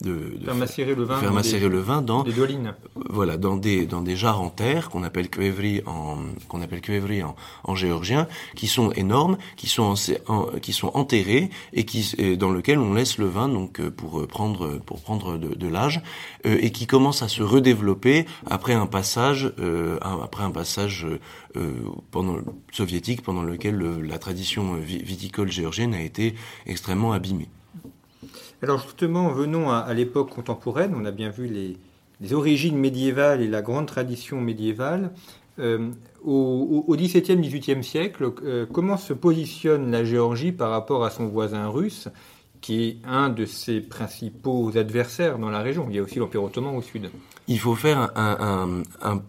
[0.00, 2.74] de, faire macérer le vin, faire macérer le vin dans des dolines.
[3.08, 7.22] Voilà, dans des dans des jarres en terre qu'on appelle kvevri en qu'on appelle kvevri
[7.22, 9.94] en, en géorgien, qui sont énormes, qui sont
[10.26, 14.26] en, qui sont enterrés et qui dans lequel on laisse le vin donc euh, pour
[14.26, 16.00] prendre pour prendre de, de l'âge
[16.44, 21.06] et qui commence à se redévelopper après un passage, euh, après un passage
[21.56, 21.72] euh,
[22.10, 22.38] pendant
[22.72, 26.34] soviétique, pendant lequel la tradition viticole géorgienne a été
[26.66, 27.48] extrêmement abîmée.
[28.62, 30.94] Alors justement, venons à, l'époque contemporaine.
[30.96, 35.12] On a bien vu les, origines médiévales et la grande tradition médiévale.
[35.60, 35.90] Euh,
[36.24, 38.32] au, au, XVIIe, XVIIIe siècle,
[38.72, 42.08] comment se positionne la Géorgie par rapport à son voisin russe
[42.60, 45.86] qui est un de ses principaux adversaires dans la région?
[45.88, 47.10] Il y a aussi l'Empire ottoman au sud.
[47.48, 48.82] Il faut faire un,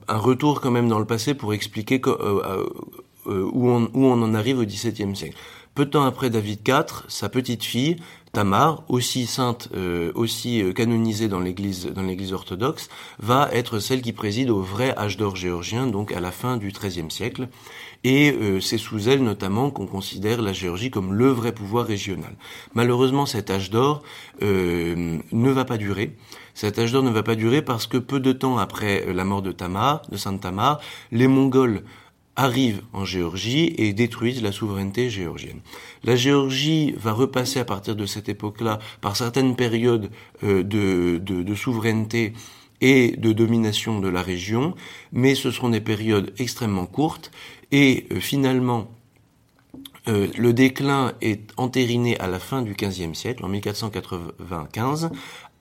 [0.09, 2.69] retour quand même dans le passé pour expliquer euh, euh,
[3.27, 5.37] euh, où, on, en arrive au XVIIe siècle.
[5.73, 7.95] Peu de temps après David IV, sa petite fille,
[8.33, 9.69] Tamar, aussi sainte,
[10.13, 15.15] aussi canonisée dans l'Église dans l'Église orthodoxe, va être celle qui préside au vrai âge
[15.15, 17.47] d'or géorgien, donc à la fin du XIIIe siècle.
[18.03, 22.35] Et c'est sous elle notamment qu'on considère la Géorgie comme le vrai pouvoir régional.
[22.73, 24.03] Malheureusement, cet âge d'or
[24.41, 26.17] ne va pas durer.
[26.59, 29.41] Cet âge d'or ne va pas durer parce que peu de temps après la mort
[29.41, 31.83] de Tamar, de Sainte Tamar, les Mongols
[32.35, 35.61] arrivent en Géorgie et détruisent la souveraineté géorgienne.
[36.03, 40.09] La Géorgie va repasser à partir de cette époque-là par certaines périodes
[40.43, 42.33] euh, de, souveraineté
[42.81, 44.75] et de domination de la région,
[45.13, 47.31] mais ce seront des périodes extrêmement courtes
[47.71, 48.91] et euh, finalement,
[50.09, 55.09] euh, le déclin est entériné à la fin du XVe siècle, en 1495,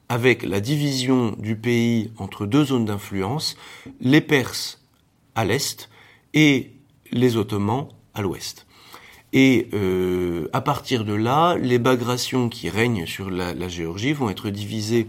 [0.08, 3.56] avec la division du pays entre deux zones d'influence,
[4.00, 4.82] les Perses
[5.34, 5.88] à l'est
[6.34, 6.72] et
[7.10, 8.66] les Ottomans à l'ouest.
[9.32, 14.30] Et euh, à partir de là, les bagrations qui règnent sur la, la, Géorgie vont
[14.30, 15.06] être divisées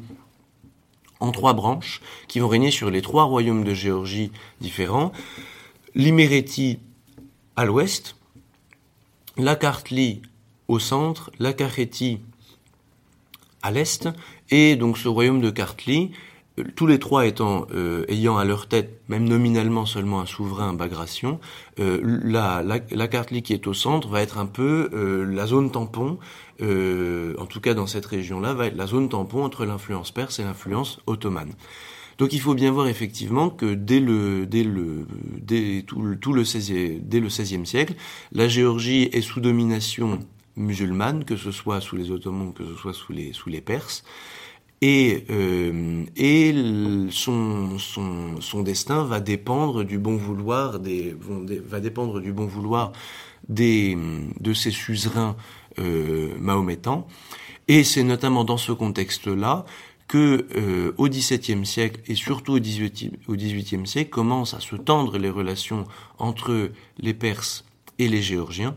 [1.22, 5.14] en trois branches, qui vont régner sur les trois royaumes de Géorgie différents.
[5.96, 6.80] L'Imérétie
[7.56, 8.16] à l'ouest,
[9.38, 10.22] la Kartli
[10.68, 12.20] au centre, la Kachétie
[13.62, 14.08] à l'est,
[14.52, 16.12] et donc ce royaume de Kartli,
[16.60, 20.74] euh, tous les trois étant euh, ayant à leur tête, même nominalement seulement un souverain
[20.74, 21.40] Bagration,
[21.80, 24.90] euh, la, la, la, Kartli qui est au centre va être un peu
[25.30, 26.18] la zone tampon,
[26.62, 30.44] en tout cas dans cette région-là, va être la zone tampon entre l'influence perse et
[30.44, 31.54] l'influence ottomane.
[32.18, 35.08] Donc il faut bien voir effectivement que dès le, dès le,
[35.38, 37.94] dès tout le, tout le 16e, dès le XVIe siècle,
[38.34, 40.20] la Géorgie est sous domination
[40.58, 44.04] musulmane, que ce soit sous les Ottomans, que ce soit sous les, sous les Perses.
[44.82, 46.06] Et, euh,
[47.12, 51.16] son, destin va dépendre du bon vouloir des,
[51.68, 52.94] va dépendre du bon vouloir
[53.50, 53.98] des,
[54.40, 55.36] de ses suzerains
[55.80, 57.08] euh, mahométans.
[57.68, 59.66] Et c'est notamment dans ce contexte-là
[60.08, 64.76] que euh, au XVIIe siècle et surtout au XVIIIe au XVIIIe siècle commencent à se
[64.76, 65.86] tendre les relations
[66.18, 67.64] entre les Perses
[68.00, 68.76] et les Géorgiens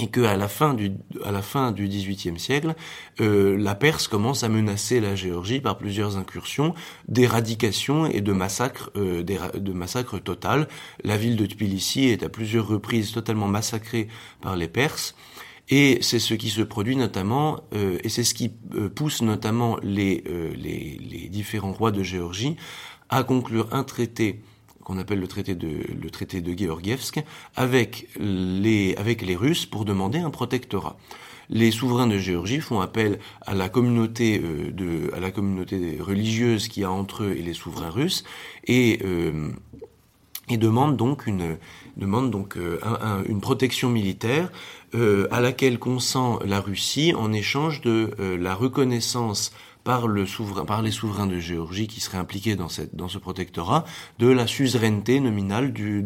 [0.00, 0.92] et que à la fin du
[1.24, 2.74] à la fin du XVIIIe siècle,
[3.20, 6.74] euh, la Perse commence à menacer la Géorgie par plusieurs incursions,
[7.08, 10.68] d'éradication et de massacres, euh, de massacres total.
[11.04, 14.08] La ville de Tbilissi est à plusieurs reprises totalement massacrée
[14.40, 15.14] par les Perses.
[15.70, 19.78] Et c'est ce qui se produit notamment, euh, et c'est ce qui euh, pousse notamment
[19.82, 22.56] les, euh, les, les, différents rois de Géorgie
[23.08, 24.42] à conclure un traité
[24.84, 27.22] qu'on appelle le traité de le traité de Georgievsk
[27.56, 30.96] avec les avec les Russes pour demander un protectorat.
[31.50, 36.84] Les souverains de Géorgie font appel à la communauté de à la communauté religieuse qui
[36.84, 38.24] a entre eux et les souverains russes
[38.66, 39.00] et
[40.48, 41.58] et demandent donc une
[41.96, 42.56] demande donc
[43.28, 44.50] une protection militaire
[44.94, 49.52] euh, à laquelle consent la Russie en échange de euh, la reconnaissance
[49.84, 50.24] par, le
[50.82, 53.84] les souverains de Géorgie qui seraient impliqués dans, cette, ce protectorat
[54.18, 56.02] de la suzeraineté nominale du,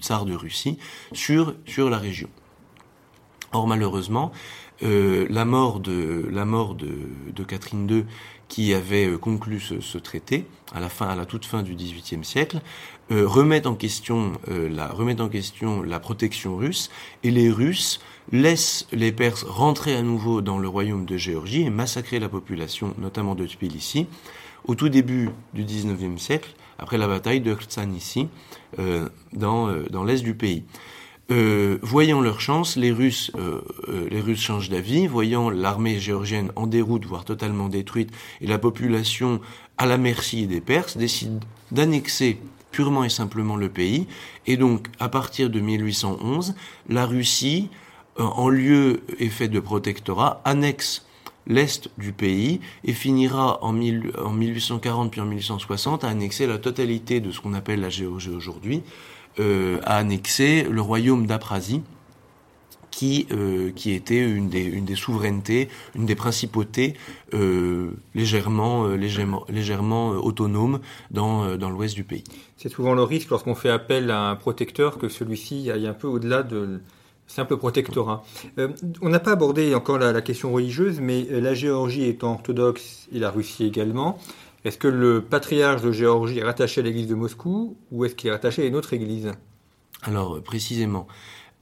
[0.00, 0.78] tsar de Russie
[1.12, 2.28] sur, la région.
[3.52, 4.32] Or malheureusement,
[4.82, 8.04] euh, la mort de Catherine II,
[8.52, 12.60] qui avait euh, conclu ce, traité à la toute fin du XVIIIe siècle,
[13.10, 16.90] euh, remet en question la remet en question la protection russe
[17.22, 21.70] et les Russes laissent les Perses rentrer à nouveau dans le royaume de Géorgie et
[21.70, 24.06] massacrer la population, notamment de Tbilissi,
[24.64, 28.28] au tout début du XIXe siècle, après la bataille de Ktsanissi,
[28.78, 30.64] euh, dans, euh, dans l'est du pays.
[31.30, 33.62] Euh, voyant leur chance, les Russes, euh,
[34.10, 39.40] les Russes changent d'avis, voyant l'armée géorgienne en déroute, voire totalement détruite, et la population
[39.78, 42.38] à la merci des Perses, décident d'annexer
[42.70, 44.06] purement et simplement le pays.
[44.46, 46.54] Et donc, à partir de 1811,
[46.88, 47.70] la Russie,
[48.18, 51.06] en lieu et fait de protectorat, annexe
[51.46, 56.58] l'est du pays et finira en, mille, en 1840 puis en 1860 à annexer la
[56.58, 58.82] totalité de ce qu'on appelle la Géorgie aujourd'hui,
[59.40, 61.82] euh, à annexer le royaume d'Aprasie,
[62.92, 66.94] qui, euh, qui était une des, une des souverainetés, une des principautés
[67.34, 70.78] euh, légèrement, euh, légèrement, légèrement autonomes
[71.10, 72.22] dans, dans l'ouest du pays.
[72.58, 76.06] C'est souvent le risque lorsqu'on fait appel à un protecteur que celui-ci aille un peu
[76.06, 76.82] au-delà de
[77.26, 78.24] simple protectorat.
[78.58, 78.68] Euh,
[79.00, 83.18] on n'a pas abordé encore la, la, question religieuse, mais la Géorgie étant orthodoxe et
[83.18, 84.18] la Russie également,
[84.64, 88.28] est-ce que le patriarche de Géorgie est rattaché à l'église de Moscou ou est-ce qu'il
[88.28, 89.32] est rattaché à une autre église?
[90.02, 91.06] Alors, précisément,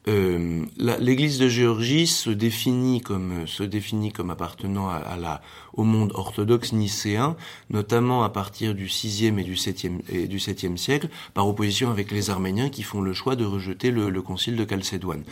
[0.09, 5.43] euh, l'Église de Géorgie se définit comme se définit comme appartenant à, la
[5.75, 7.37] au monde orthodoxe nicéen,
[7.69, 12.11] notamment à partir du 6e et du 7e et du 7e siècle, par opposition avec
[12.13, 15.23] les Arméniens qui font le choix de rejeter le, le concile de Chalcédoine.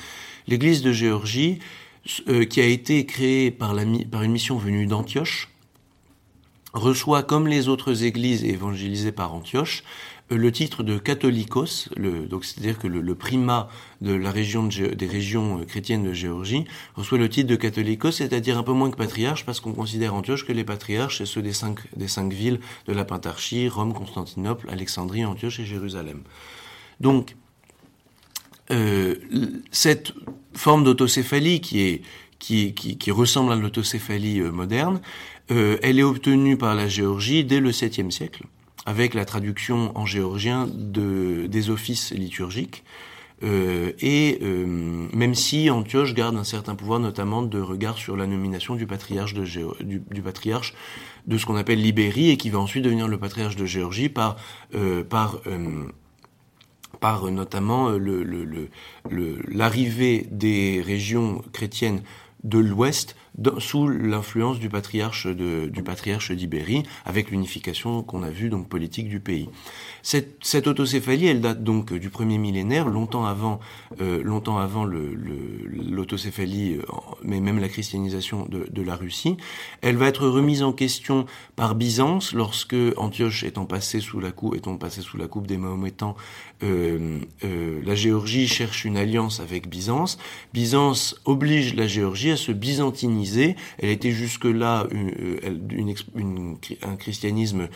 [0.46, 1.60] L'Église de Géorgie,
[2.28, 5.48] euh, qui a été créée par, la, par une mission venue d'Antioche,
[6.74, 9.82] reçoit comme les autres églises évangélisées par Antioche
[10.30, 13.68] le titre de catholicos, donc c'est-à-dire que le, le, primat
[14.02, 16.64] de la région de, des régions chrétiennes de Géorgie
[16.94, 20.46] reçoit le titre de catholicos, c'est-à-dire un peu moins que patriarche, parce qu'on considère Antioche
[20.46, 24.68] que les patriarches, c'est ceux des cinq, des cinq villes de la Pentarchie, Rome, Constantinople,
[24.70, 26.22] Alexandrie, Antioche et Jérusalem.
[27.00, 27.36] Donc,
[28.70, 29.14] euh,
[29.70, 30.12] cette
[30.52, 35.00] forme d'autocéphalie qui ressemble à l'autocéphalie euh, moderne,
[35.50, 38.42] euh, elle est obtenue par la Géorgie dès le 7e siècle
[38.88, 42.84] avec la traduction en géorgien de, des offices liturgiques.
[43.42, 48.26] Euh, et euh, même si Antioche garde un certain pouvoir, notamment de regard sur la
[48.26, 53.56] nomination du patriarche de, ce qu'on appelle l'Ibérie et qui va ensuite devenir le patriarche
[53.56, 54.36] de Géorgie par
[54.74, 55.42] euh, par
[56.98, 57.90] par notamment
[59.50, 62.00] l'arrivée des régions chrétiennes
[62.42, 63.16] de l'Ouest
[63.58, 69.48] sous l'influence du patriarche d'Ibérie, avec l'unification qu'on a vue donc politique du pays.
[70.02, 73.60] Cette, autocéphalie, elle date donc du premier millénaire, longtemps avant,
[74.00, 76.82] euh, l'autocéphalie, le,
[77.22, 79.36] mais même la christianisation de, la Russie.
[79.82, 84.56] Elle va être remise en question par Byzance lorsque Antioche étant passé sous la coupe,
[85.00, 86.16] sous la coupe des Mahométans,
[86.62, 90.18] euh, euh, la Géorgie cherche une alliance avec Byzance.
[90.54, 97.68] Byzance oblige la Géorgie à se byzantiniser elle était jusque-là une, un christianisme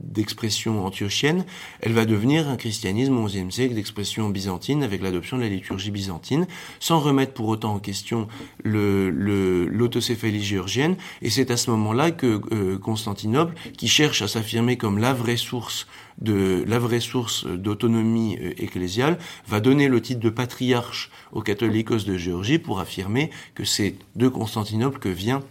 [0.00, 1.44] d'expression de, antiochienne.
[1.80, 5.90] Elle va devenir un christianisme au XIe siècle d'expression byzantine avec l'adoption de la liturgie
[5.90, 6.46] byzantine,
[6.80, 8.28] sans remettre pour autant en question
[8.64, 10.96] l'autocéphalie géorgienne.
[11.22, 15.36] Et c'est à ce moment-là que euh, Constantinople, qui cherche à s'affirmer comme la vraie
[15.36, 15.86] source
[16.18, 21.90] de la vraie source d'autonomie euh, ecclésiale, va donner le titre de patriarche aux catholiques
[21.90, 25.42] de Géorgie pour affirmer que c'est de Constantinople que vient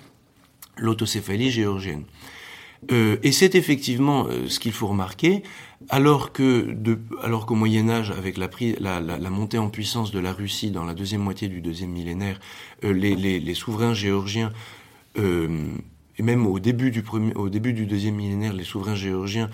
[0.78, 2.04] l'autocéphalie géorgienne.
[2.92, 5.44] Euh, et c'est effectivement euh, ce qu'il faut remarquer,
[5.90, 6.76] alors que
[7.24, 8.50] alors qu'au Moyen Âge, avec la,
[9.00, 12.40] la, montée en puissance de la Russie dans la deuxième moitié du deuxième millénaire,
[12.82, 14.52] les, souverains géorgiens
[16.18, 19.50] et même au début du premier, au début du deuxième millénaire, les souverains géorgiens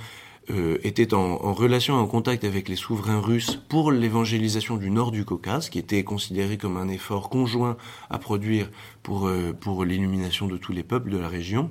[0.50, 5.12] euh, était en, en, relation, en contact avec les souverains russes pour l'évangélisation du nord
[5.12, 7.78] du Caucase, qui était considéré comme un effort conjoint
[8.10, 8.70] à produire
[9.04, 11.70] pour, euh, pour l'illumination de tous les peuples de la région.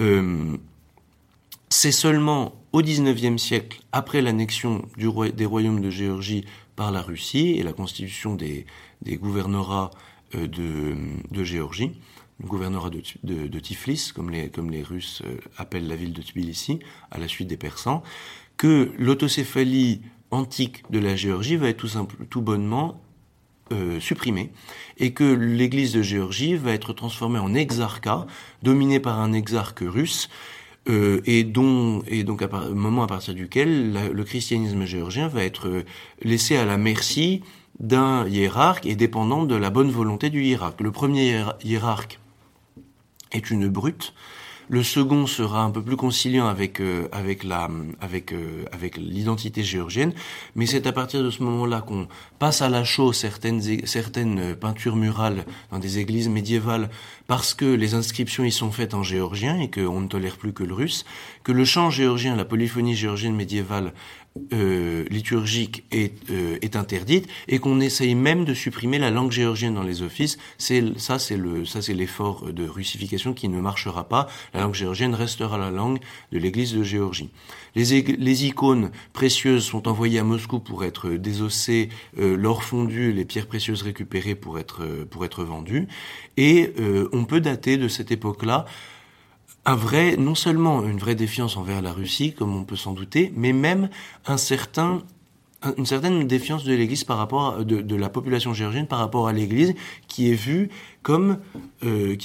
[0.00, 0.56] Euh,
[1.68, 6.44] c'est seulement au XIXe siècle, après l'annexion roi, des royaumes de Géorgie
[6.76, 8.66] par la Russie et la constitution des,
[9.02, 9.90] des gouvernorats
[10.34, 10.96] euh, de,
[11.30, 11.92] de Géorgie,
[12.40, 16.80] le gouvernorat de, Tiflis, comme les, comme les Russes euh, appellent la ville de Tbilissi,
[17.10, 18.02] à la suite des Persans,
[18.56, 23.00] que l'autocéphalie antique de la Géorgie va être tout, tout bonnement
[24.00, 24.52] supprimée
[24.98, 28.26] et que l'église de Géorgie va être transformée en exarcat,
[28.62, 30.28] dominée par un exarque russe,
[30.88, 35.84] et dont et donc à moment à partir duquel le christianisme géorgien va être
[36.22, 37.42] laissé à la merci
[37.78, 40.80] d'un hiérarque et dépendant de la bonne volonté du hiérarque.
[40.80, 42.20] Le premier hiérarque
[43.32, 44.14] est une brute.
[44.68, 47.68] Le second sera un peu plus conciliant avec euh, avec la
[48.00, 50.14] avec euh, avec l'identité géorgienne,
[50.54, 52.06] mais c'est à partir de ce moment-là qu'on
[52.38, 56.90] passe à la chaux certaines certaines peintures murales dans des églises médiévales
[57.26, 60.64] parce que les inscriptions y sont faites en géorgien et qu'on ne tolère plus que
[60.64, 61.04] le russe,
[61.42, 63.92] que le chant géorgien, la polyphonie géorgienne médiévale
[64.54, 69.74] euh, liturgique est, euh, est interdite et qu'on essaye même de supprimer la langue géorgienne
[69.74, 70.38] dans les offices.
[70.56, 74.28] C'est ça, c'est le ça c'est l'effort de russification qui ne marchera pas.
[74.54, 75.98] La langue géorgienne restera la langue
[76.32, 77.28] de l'Église de Géorgie.
[77.74, 83.26] Les, les icônes précieuses sont envoyées à Moscou pour être désossées, euh, l'or fondu, les
[83.26, 85.88] pierres précieuses récupérées pour être pour être vendues.
[86.38, 86.72] Et
[87.12, 88.64] on peut dater de cette époque-là
[89.64, 93.32] un vrai, non seulement une vraie défiance envers la Russie, comme on peut s'en douter,
[93.36, 93.88] mais même
[94.28, 99.74] une certaine défiance de l'Église par rapport de, la population géorgienne par rapport à l'Église
[100.08, 100.70] qui est vue
[101.02, 101.38] comme
[101.84, 102.16] euh,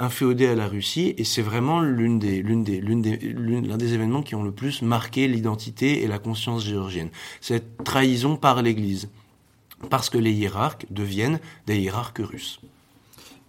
[0.00, 5.26] inféodée à la Russie et c'est vraiment l'un des événements qui ont le plus marqué
[5.28, 7.08] l'identité et la conscience géorgienne
[7.40, 9.08] cette trahison par l'Église
[9.88, 12.60] parce que les hiérarques deviennent des hiérarques russes.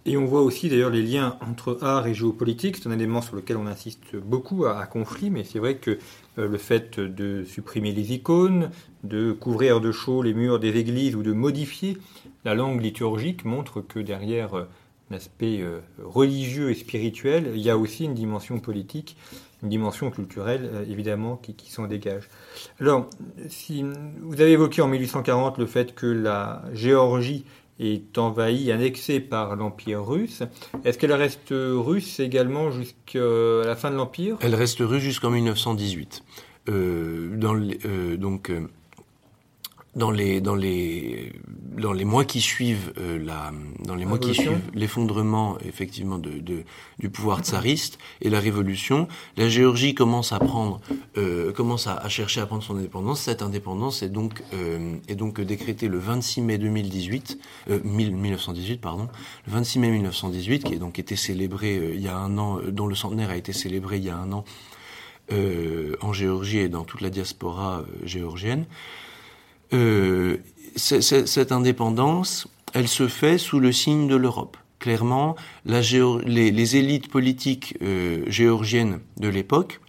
[0.06, 2.76] Et on voit aussi d'ailleurs les liens entre art et géopolitique.
[2.76, 5.98] C'est un élément sur lequel on insiste beaucoup à, conflit, mais c'est vrai que
[6.38, 8.70] euh, le fait de supprimer les icônes,
[9.02, 11.96] de couvrir de chaux les murs des églises ou de modifier
[12.44, 14.64] la langue liturgique montre que derrière euh,
[15.10, 19.16] l'aspect euh, religieux et spirituel, il y a aussi une dimension politique,
[19.62, 22.28] une dimension culturelle évidemment qui, qui s'en dégage.
[22.78, 23.08] Alors,
[23.48, 23.82] si
[24.20, 27.46] vous avez évoqué en 1840 le fait que la Géorgie
[27.80, 30.42] est envahie, annexée par l'Empire russe.
[30.84, 33.18] Est-ce qu'elle reste russe également jusqu'à
[33.64, 34.36] la fin de l'Empire?
[34.40, 36.22] Elle reste russe jusqu'en 1918.
[36.68, 37.38] Euh,
[37.84, 38.68] euh, donc, euh,
[39.96, 41.32] dans les dans les
[41.76, 43.52] dans les mois qui suivent euh, la
[43.84, 46.64] dans les mois qui suivent l'effondrement effectivement de, de,
[46.98, 50.80] du pouvoir tsariste et la révolution, la Géorgie commence à prendre
[51.16, 53.20] euh, commence à, à, chercher à prendre son indépendance.
[53.22, 57.38] Cette indépendance est donc euh, est donc décrétée le 26 mai 2018
[57.70, 59.08] euh, 1918 pardon
[59.46, 62.58] le 26 mai 1918 qui est donc été célébré euh, il y a un an
[62.68, 64.44] dont le centenaire a été célébré il y a un an
[66.02, 68.66] en Géorgie et dans toute la diaspora géorgienne.
[69.74, 70.38] Euh,
[70.76, 74.56] cette indépendance, elle se fait sous le signe de l'Europe.
[74.78, 79.80] Clairement, la les, les, élites politiques euh, géorgiennes de l'époque,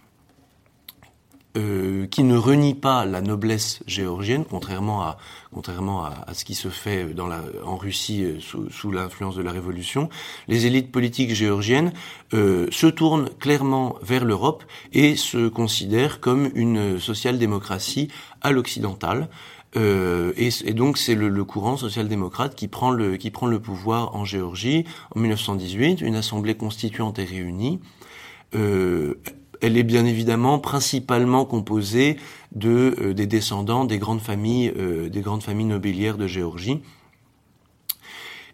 [1.56, 5.16] euh, qui ne renient pas la noblesse géorgienne, contrairement à,
[5.54, 9.42] contrairement à, ce qui se fait dans la, en Russie euh, sous, sous l'influence de
[9.42, 10.10] la Révolution,
[10.48, 11.94] les élites politiques géorgiennes
[12.34, 18.08] euh, se tournent clairement vers l'Europe et se considèrent comme une social-démocratie
[18.42, 19.30] à l'occidentale.
[19.74, 23.58] Euh, et, et, donc c'est le, le, courant social-démocrate qui prend le qui prend le
[23.58, 26.00] pouvoir en Géorgie en 1918.
[26.00, 27.80] Une assemblée constituante est réunie.
[28.54, 29.20] Euh,
[29.60, 32.16] elle est bien évidemment principalement composée
[32.54, 36.80] de euh, des descendants des grandes familles euh, des grandes familles nobiliaires de Géorgie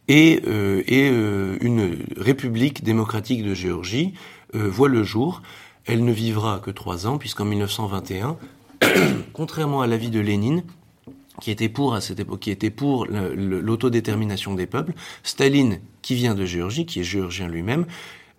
[0.08, 4.14] et, euh, et une république démocratique de Géorgie
[4.52, 5.42] voit le jour.
[5.86, 8.36] Elle ne vivra que trois ans puisqu'en 1921,
[9.32, 10.64] contrairement à l'avis de Lénine,
[11.40, 14.92] qui était pour à cette époque, qui était pour l'autodétermination des peuples.
[15.22, 17.86] Staline, qui vient de Géorgie, qui est géorgien lui-même,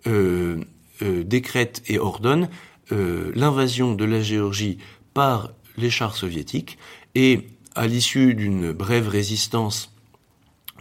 [0.06, 0.62] euh,
[1.02, 2.48] euh, décrète et ordonne
[2.92, 4.78] euh, l'invasion de la Géorgie
[5.12, 6.78] par les chars soviétiques
[7.14, 9.90] et à l'issue d'une brève résistance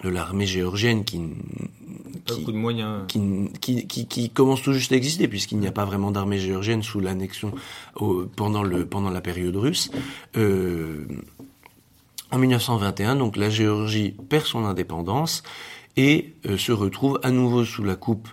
[0.03, 1.19] de l'armée géorgienne qui
[2.25, 3.05] qui, de moyens.
[3.07, 6.83] Qui, qui, qui, commence tout juste à exister puisqu'il n'y a pas vraiment d'armée géorgienne
[6.83, 7.53] sous l'annexion
[8.35, 9.91] pendant le pendant la période russe.
[10.37, 11.05] Euh,
[12.33, 15.43] en 1921, donc la Géorgie perd son indépendance
[15.95, 18.27] et euh, se retrouve à nouveau sous la coupe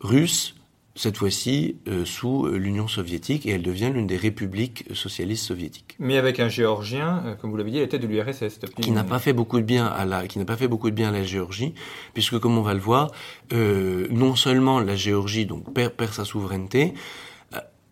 [0.00, 0.56] russe,
[0.96, 5.94] cette fois-ci euh, sous euh, l'Union soviétique, et elle devient l'une des républiques socialistes soviétiques.
[6.00, 8.58] Mais avec un Géorgien, comme vous l'avez dit, à la tête de l'URSS.
[8.80, 10.96] Qui n'a pas fait beaucoup de bien à la, qui n'a pas fait beaucoup de
[10.96, 11.72] bien à la Géorgie,
[12.14, 13.12] puisque comme on va le voir,
[13.52, 16.94] non seulement la Géorgie donc perd, perd sa souveraineté,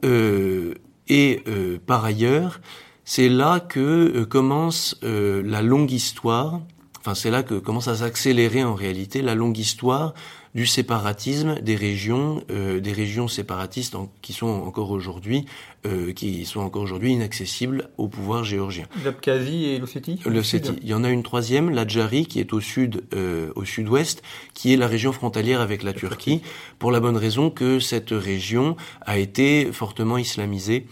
[0.02, 1.44] et
[1.86, 2.61] par ailleurs
[3.05, 6.61] c'est là que euh, commence euh, la longue histoire,
[7.00, 10.14] enfin c'est là que commence à s'accélérer en réalité la longue histoire
[10.55, 15.46] du séparatisme des régions, euh, des régions séparatistes qui sont encore aujourd'hui,
[15.84, 18.86] euh, qui sont encore aujourd'hui inaccessibles au pouvoir géorgien.
[19.05, 20.20] L'Abkhazie et l'Ossétie?
[20.24, 20.72] L'Ossétie.
[20.82, 24.22] Il y en a une troisième, l'Adjari, qui est au sud, euh, au sud-ouest,
[24.55, 26.40] qui est la région frontalière avec la Turquie,
[26.78, 30.86] pour la bonne raison que cette région a été fortement islamisée.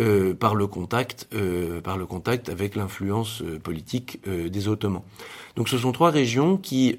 [0.00, 5.02] Euh, par le contact, euh, par le contact avec l'influence euh, politique des Ottomans.
[5.54, 6.96] Donc, ce sont trois régions qui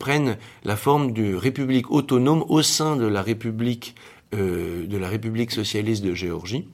[0.00, 3.94] prennent la forme de république autonome au sein de la République
[4.32, 6.66] de la République socialiste de Géorgie.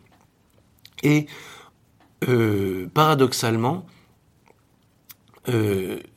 [1.03, 1.27] Et
[2.95, 3.85] paradoxalement,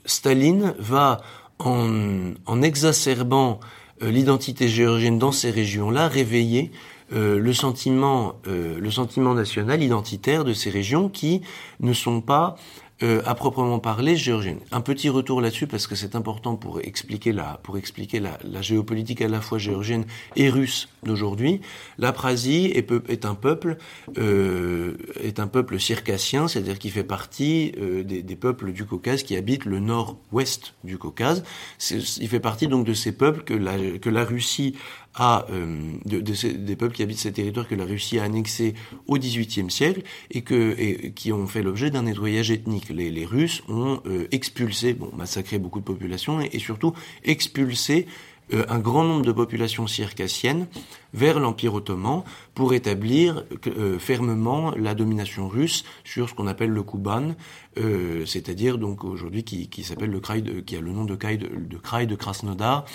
[0.06, 1.20] Staline va
[1.60, 3.60] en, en exacerbant
[4.00, 6.72] l'identité géorgienne dans ces régions-là réveiller
[7.12, 11.42] euh, le sentiment, euh, le sentiment national identitaire de ces régions qui
[11.80, 12.56] ne sont pas
[13.04, 14.60] euh, à proprement parler géorgienne.
[14.72, 18.62] Un petit retour là-dessus parce que c'est important pour expliquer la pour expliquer la, la,
[18.62, 20.06] géopolitique à la fois géorgienne
[20.38, 21.60] et russe d'aujourd'hui.
[21.98, 23.78] L'Aprasie est, est, un peuple
[24.18, 29.24] euh, est un peuple circassien, c'est-à-dire qui fait partie euh, des, des, peuples du Caucase
[29.24, 31.44] qui habitent le nord-ouest du Caucase.
[31.92, 34.76] Il fait partie donc de ces peuples que la que la Russie
[35.16, 38.24] a euh, de, de ces, des peuples qui habitent ces territoires que la Russie a
[38.24, 38.74] annexés
[39.08, 40.02] au XVIIIe siècle
[40.32, 42.90] et que et, qui ont fait l'objet d'un nettoyage ethnique.
[42.90, 46.94] Les, les Russes ont euh, expulsé, bon, massacré beaucoup de populations et, et surtout
[47.24, 48.08] expulsé
[48.52, 50.68] euh, un grand nombre de populations circassiennes
[51.14, 56.84] vers l'Empire ottoman pour établir euh, fermement la domination russe sur ce qu'on appelle le
[56.84, 57.36] Kuban,
[57.78, 61.16] euh, c'est-à-dire donc aujourd'hui qui, qui s'appelle le Kraï de, qui a le nom de
[61.16, 62.86] Kraï de, de, Kraï de Krasnodar,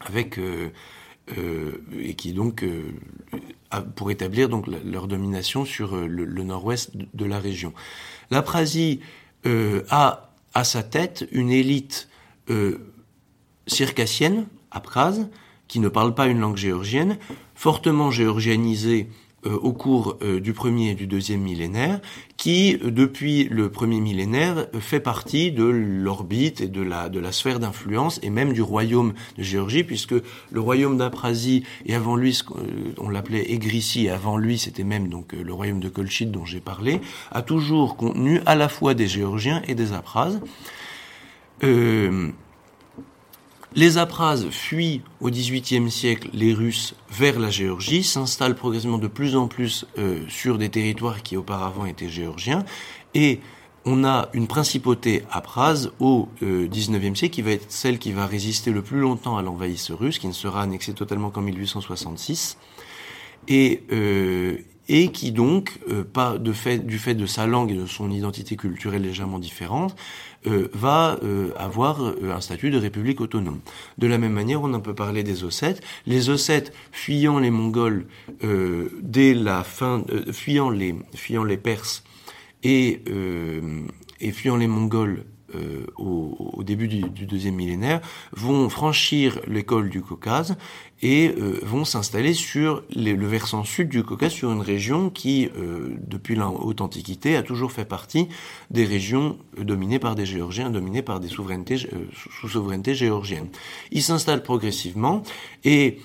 [0.00, 0.68] avec euh,
[1.98, 2.92] et qui donc euh,
[3.94, 7.72] pour établir donc leur domination sur euh, le, nord-ouest de, la région.
[8.30, 9.00] La Prasie
[9.44, 12.08] a à sa tête une élite
[13.66, 15.28] circassienne, abkhaz,
[15.68, 17.16] qui ne parle pas une langue géorgienne,
[17.54, 19.08] fortement géorgianisée
[19.46, 22.00] euh, au cours euh, du premier et du deuxième millénaire,
[22.40, 27.32] qui, euh, depuis le premier millénaire, fait partie de l'orbite et de la, de la
[27.32, 30.14] sphère d'influence, et même du royaume de Géorgie, puisque
[30.50, 32.40] le royaume d'Aprasie, et avant lui,
[32.96, 36.60] on l'appelait Égrissi, et avant lui, c'était même donc le royaume de Colchide dont j'ai
[36.60, 40.40] parlé, a toujours contenu à la fois des Géorgiens et des Aprazes.
[41.62, 42.30] Euh,
[43.74, 49.36] les Aprazes fuient au XVIIIe siècle les Russes vers la Géorgie, s'installent progressivement de plus
[49.36, 52.64] en plus euh, sur des territoires qui auparavant étaient géorgiens,
[53.14, 53.40] et
[53.84, 58.26] on a une principauté aprase au euh, XIXe siècle qui va être celle qui va
[58.26, 62.58] résister le plus longtemps à l'envahisseur russe, qui ne sera annexée totalement qu'en 1866,
[63.48, 64.58] et, euh,
[64.88, 69.02] et qui donc, euh, pas du fait de sa langue et de son identité culturelle
[69.02, 69.96] légèrement différente,
[70.46, 73.60] euh, va euh, avoir euh, un statut de république autonome.
[73.98, 75.82] De la même manière, on en peut parler des Ossètes.
[76.06, 78.06] Les Ossètes, fuyant les Mongols
[79.02, 82.04] dès la fin, fuyant les, fuyant les Perses
[82.62, 83.02] et,
[84.20, 85.24] et fuyant les Mongols
[85.54, 88.00] euh, au, au, début du, du, deuxième millénaire,
[88.32, 90.56] vont franchir l'école du Caucase
[91.02, 95.50] et euh, vont s'installer sur les, le versant sud du Caucase, sur une région qui,
[95.56, 98.28] euh, depuis la haute antiquité, a toujours fait partie
[98.70, 103.48] des régions dominées par des Géorgiens, dominées par des souverainetés sous souveraineté géorgienne.
[103.90, 105.22] Ils s'installent progressivement
[105.64, 105.98] et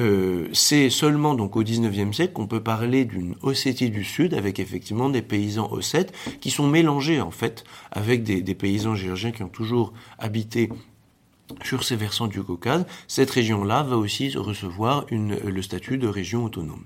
[0.00, 4.58] euh, c'est seulement donc au XIXe siècle qu'on peut parler d'une Ossétie du Sud avec
[4.58, 9.48] effectivement des paysans ossètes qui sont mélangés en fait avec des, paysans géorgiens qui ont
[9.48, 10.70] toujours habité
[11.62, 16.84] sur ces versants du Caucase, cette région-là va aussi recevoir le statut de région autonome.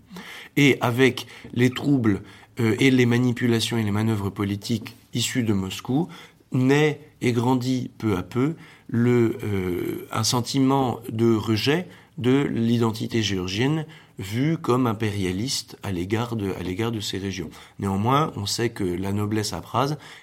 [0.56, 2.22] Et avec les troubles
[2.58, 6.08] euh, et les manipulations et les manœuvres politiques issues de Moscou,
[6.52, 8.54] naît et grandit peu à peu
[8.88, 11.86] le, euh, un sentiment de rejet
[12.18, 13.86] de l'identité géorgienne
[14.18, 17.50] vue comme impérialiste à l'égard de, à de ces régions.
[17.78, 19.52] Néanmoins, on sait que la noblesse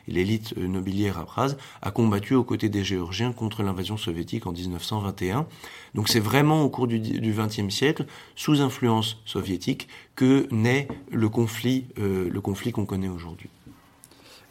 [0.08, 5.46] et l'élite nobiliaire aprase a combattu aux côtés des Géorgiens contre l'invasion soviétique en 1921.
[5.94, 11.86] Donc c'est vraiment au cours du XXe siècle, sous influence soviétique, que naît le conflit,
[12.00, 13.50] euh, le conflit qu'on connaît aujourd'hui.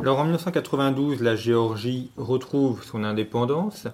[0.00, 3.86] Alors en 1992, la Géorgie retrouve son indépendance.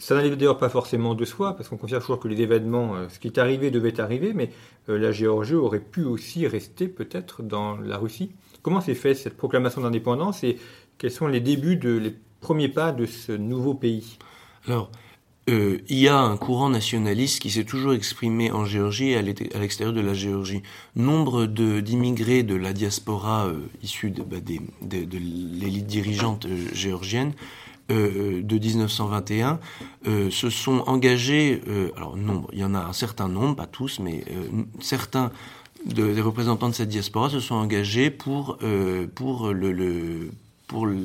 [0.00, 3.08] Ça n'allait d'ailleurs pas forcément de soi, parce qu'on considère toujours que les événements, euh,
[3.10, 4.50] ce qui est arrivé devait arriver, mais
[4.88, 8.32] euh, la Géorgie aurait pu aussi rester peut-être dans la Russie.
[8.62, 10.58] Comment s'est fait cette proclamation d'indépendance et
[10.96, 14.16] quels sont les débuts, de, les premiers pas de ce nouveau pays?
[14.66, 14.90] Alors,
[15.50, 19.22] euh, il y a un courant nationaliste qui s'est toujours exprimé en Géorgie et à
[19.22, 20.62] l'extérieur de la Géorgie.
[20.96, 27.32] Nombre d'immigrés de, de, la diaspora euh, issus de, bah, des, de, l'élite dirigeante géorgienne
[27.90, 29.58] euh, de 1921
[30.06, 33.66] euh, se sont engagés, euh, alors nombre, il y en a un certain nombre, pas
[33.66, 34.24] tous, mais
[34.80, 35.30] certains
[35.84, 38.58] des représentants de cette diaspora se sont engagés pour
[39.14, 40.30] pour le, le
[40.66, 40.98] pour le,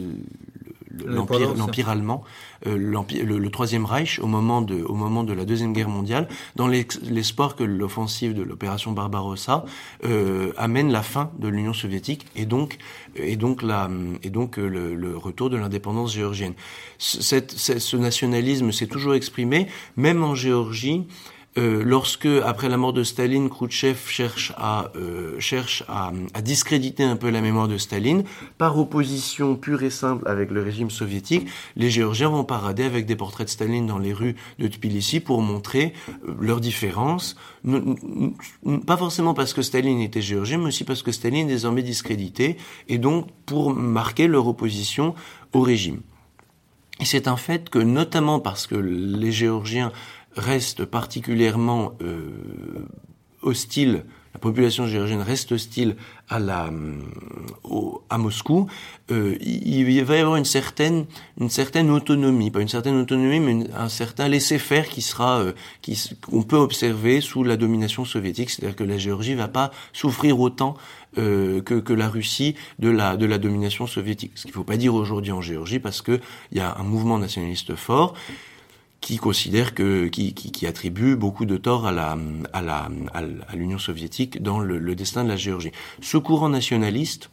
[1.03, 2.23] l'empire allemand,
[2.67, 6.27] euh, le, le, troisième Reich au moment de au moment de la deuxième guerre mondiale,
[6.55, 9.65] dans l'espoir que l'offensive de l'opération Barbarossa
[10.03, 12.77] euh, amène la fin de l'Union soviétique et donc
[13.15, 13.89] et donc la
[14.23, 16.53] et donc euh, le, retour de l'indépendance géorgienne.
[16.97, 21.05] Cette, ce nationalisme s'est toujours exprimé, même en Géorgie.
[21.57, 27.03] Euh, lorsque, après la mort de Staline, Khrouchtchev cherche à euh, cherche à, à, discréditer
[27.03, 28.25] un peu la mémoire de Staline,
[28.57, 31.47] par opposition pure et simple avec le régime soviétique,
[31.77, 35.41] les Géorgiens vont parader avec des portraits de Staline dans les rues de Tbilissi pour
[35.41, 35.93] montrer
[36.27, 37.37] euh, leurs différences,
[38.85, 42.57] pas forcément parce que Staline était géorgien, mais aussi parce que Staline est désormais discrédité,
[42.89, 45.15] et donc pour marquer leur opposition
[45.53, 46.01] au régime.
[46.99, 49.91] Et c'est un fait que, notamment parce que les Géorgiens
[50.35, 52.29] reste particulièrement euh,
[53.41, 55.95] hostile, la population géorgienne reste hostile
[56.27, 56.99] à la euh,
[58.09, 58.67] à Moscou,
[59.11, 61.05] euh, il, va y avoir une certaine
[61.39, 65.53] une certaine autonomie, pas une certaine autonomie, mais un certain laisser-faire qui sera euh,
[66.21, 70.75] qu'on peut observer sous la domination soviétique, c'est-à-dire que la Géorgie va pas souffrir autant
[71.17, 74.33] euh, que, que la Russie de la de la domination soviétique.
[74.35, 76.19] Ce qu'il faut pas dire aujourd'hui en Géorgie parce que
[76.51, 78.15] il y a un mouvement nationaliste fort
[79.05, 82.17] qui considère que, qui, qui, qui, attribue beaucoup de tort à la,
[82.53, 85.71] à la, à l'Union soviétique dans le, le, destin de la Géorgie.
[86.01, 87.29] Ce courant nationaliste,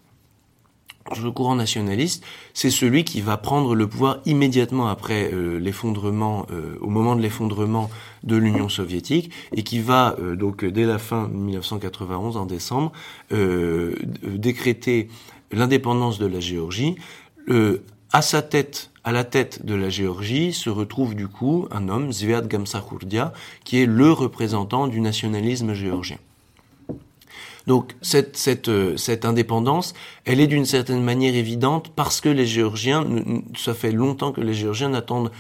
[1.15, 6.77] ce courant nationaliste, c'est celui qui va prendre le pouvoir immédiatement après euh, l'effondrement, euh,
[6.83, 7.89] au moment de l'effondrement
[8.23, 12.93] de l'Union soviétique, et qui va euh, donc dès la fin 1991, en décembre,
[13.31, 15.09] décréter
[15.53, 16.97] l'indépendance de la Géorgie.
[18.13, 22.13] à sa tête à la tête de la Géorgie se retrouve du coup un homme,
[22.13, 23.33] Zviad Gamsakhourdia,
[23.65, 26.19] qui est le représentant du nationalisme géorgien.
[27.67, 29.95] Donc cette, cette, euh, cette indépendance,
[30.25, 33.07] elle est d'une certaine manière évidente parce que les Géorgiens,
[33.57, 35.31] ça fait longtemps que les Géorgiens n'attendent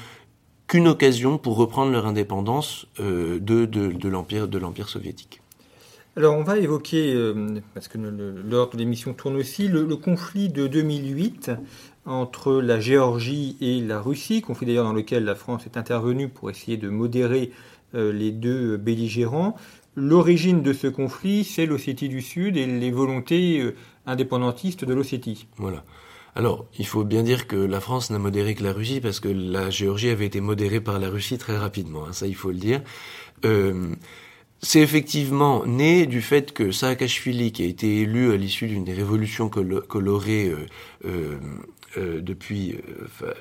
[0.69, 4.09] qu'une occasion pour reprendre leur indépendance euh, de, de, de
[4.59, 5.43] l'empire soviétique.
[6.15, 10.51] Alors on va évoquer, euh, parce que l'ordre de l'émission tourne aussi, le, le, conflit
[10.51, 11.51] de 2008
[12.05, 16.51] entre la Géorgie et la Russie, conflit d'ailleurs dans lequel la France est intervenue pour
[16.51, 17.53] essayer de modérer
[17.95, 19.57] euh, les deux belligérants.
[19.95, 23.75] L'origine de ce conflit, c'est l'Ossétie du Sud et les volontés euh,
[24.07, 25.47] indépendantistes de l'Ossétie.
[25.59, 25.85] Voilà.
[26.35, 29.29] Alors, il faut bien dire que la France n'a modéré que la Russie parce que
[29.29, 32.07] la Géorgie avait été modérée par la Russie très rapidement.
[32.07, 32.81] Hein, ça, il faut le dire.
[33.45, 33.95] Euh,
[34.63, 38.85] c'est effectivement né du fait que Saakashvili, qui a été élu à l'issue d'une
[39.89, 40.67] colorées euh,
[41.05, 41.39] euh,
[41.99, 43.32] euh, depuis euh, euh,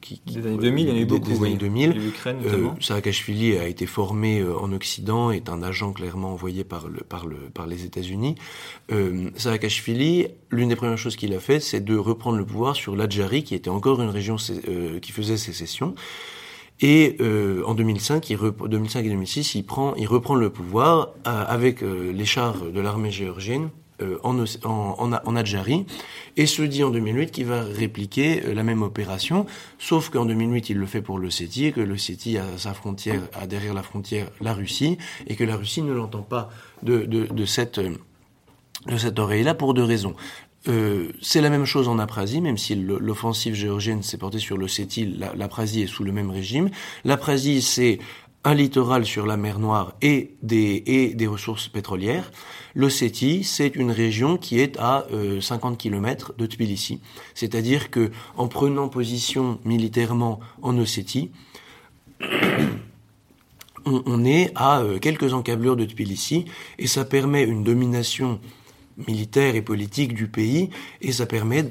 [0.00, 1.28] qui, des années 2000, il y en a eu beaucoup.
[1.28, 2.00] Des, années 2000.
[2.26, 7.26] Euh, Saakashvili a été formé en Occident, est un agent clairement envoyé par le par
[7.26, 8.36] le par les États-Unis.
[8.92, 12.96] Euh, Saakashvili, l'une des premières choses qu'il a fait, c'est de reprendre le pouvoir sur
[12.96, 15.94] l'Adjari, qui était encore une région qui faisait sécession.
[16.80, 21.82] Et euh, en 2005, il 2005 et 2006, il prend, il reprend le pouvoir avec
[21.82, 23.87] les chars de l'armée géorgienne euh,
[24.22, 25.86] en, en, en, Adjari
[26.36, 29.46] et se dit en 2008 qu'il va répliquer euh, la même opération,
[29.78, 33.46] sauf qu'en 2008 il le fait pour le et que le a sa frontière, a
[33.46, 36.50] derrière la frontière la Russie et que la Russie ne l'entend pas
[36.82, 40.14] de, de, cette de cette oreille-là pour deux raisons.
[40.68, 45.18] Euh, c'est la même chose en Aprasie, même si l'offensive géorgienne s'est portée sur l'Ossétie,
[45.36, 46.70] l'Aprasie est sous le même régime.
[47.04, 47.98] L'Aprasie, c'est
[48.44, 52.30] un littoral sur la mer Noire et des, ressources pétrolières.
[52.74, 55.06] L'Ossétie, c'est une région qui est à
[55.40, 57.00] 50 euh, km de Tbilissi.
[57.34, 61.30] C'est-à-dire que en prenant position militairement en Ossétie,
[63.84, 66.44] on, est à euh, quelques encablures de Tbilissi
[66.78, 68.40] et ça permet une domination
[69.06, 70.70] militaire et politique du pays
[71.00, 71.64] et ça permet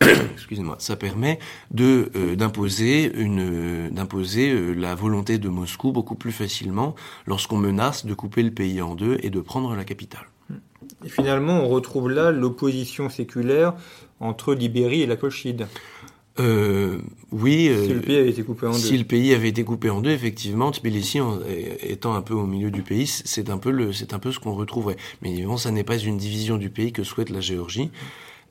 [0.34, 1.38] excusez-moi, ça permet
[1.70, 6.94] de euh, d'imposer une d'imposer euh, la volonté de Moscou beaucoup plus facilement
[7.26, 10.26] lorsqu'on menace de couper le pays en deux et de prendre la capitale.
[11.04, 13.74] Et finalement, on retrouve là l'opposition séculaire
[14.20, 15.66] entre l'Ibérie et la Colchide.
[16.38, 16.98] Euh,
[17.32, 17.70] oui.
[17.84, 18.78] Si le pays avait été coupé en deux.
[18.78, 21.18] Si le pays avait été coupé en deux, effectivement, Tbilissi
[21.82, 24.38] étant un peu au milieu du pays, c'est un peu le, c'est un peu ce
[24.38, 24.96] qu'on retrouverait.
[25.20, 27.90] Mais évidemment, ça n'est pas une division du pays que souhaite la Géorgie.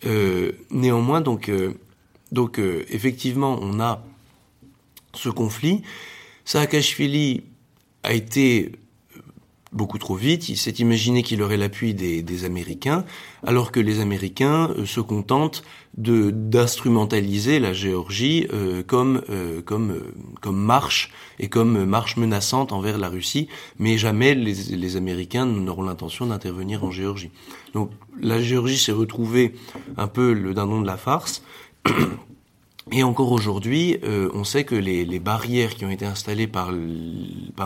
[0.05, 1.73] Euh, néanmoins, donc, euh,
[2.31, 4.03] donc euh, effectivement, on a
[5.13, 5.81] ce conflit.
[6.45, 7.43] Saakashvili
[8.03, 8.71] a été
[9.71, 10.49] beaucoup trop vite.
[10.49, 13.05] Il s'est imaginé qu'il aurait l'appui des, Américains,
[13.43, 15.63] alors que les Américains euh, se contentent
[15.97, 20.01] de d'instrumentaliser la Géorgie euh, comme euh, comme
[20.39, 23.47] comme marche et comme marche menaçante envers la Russie,
[23.77, 27.31] mais jamais les, les Américains n'auront l'intention d'intervenir en Géorgie.
[27.73, 27.91] Donc
[28.21, 29.53] la Géorgie s'est retrouvée
[29.97, 31.43] un peu le dindon de la farce.
[32.91, 36.71] Et encore aujourd'hui, euh, on sait que les, barrières qui ont été installées par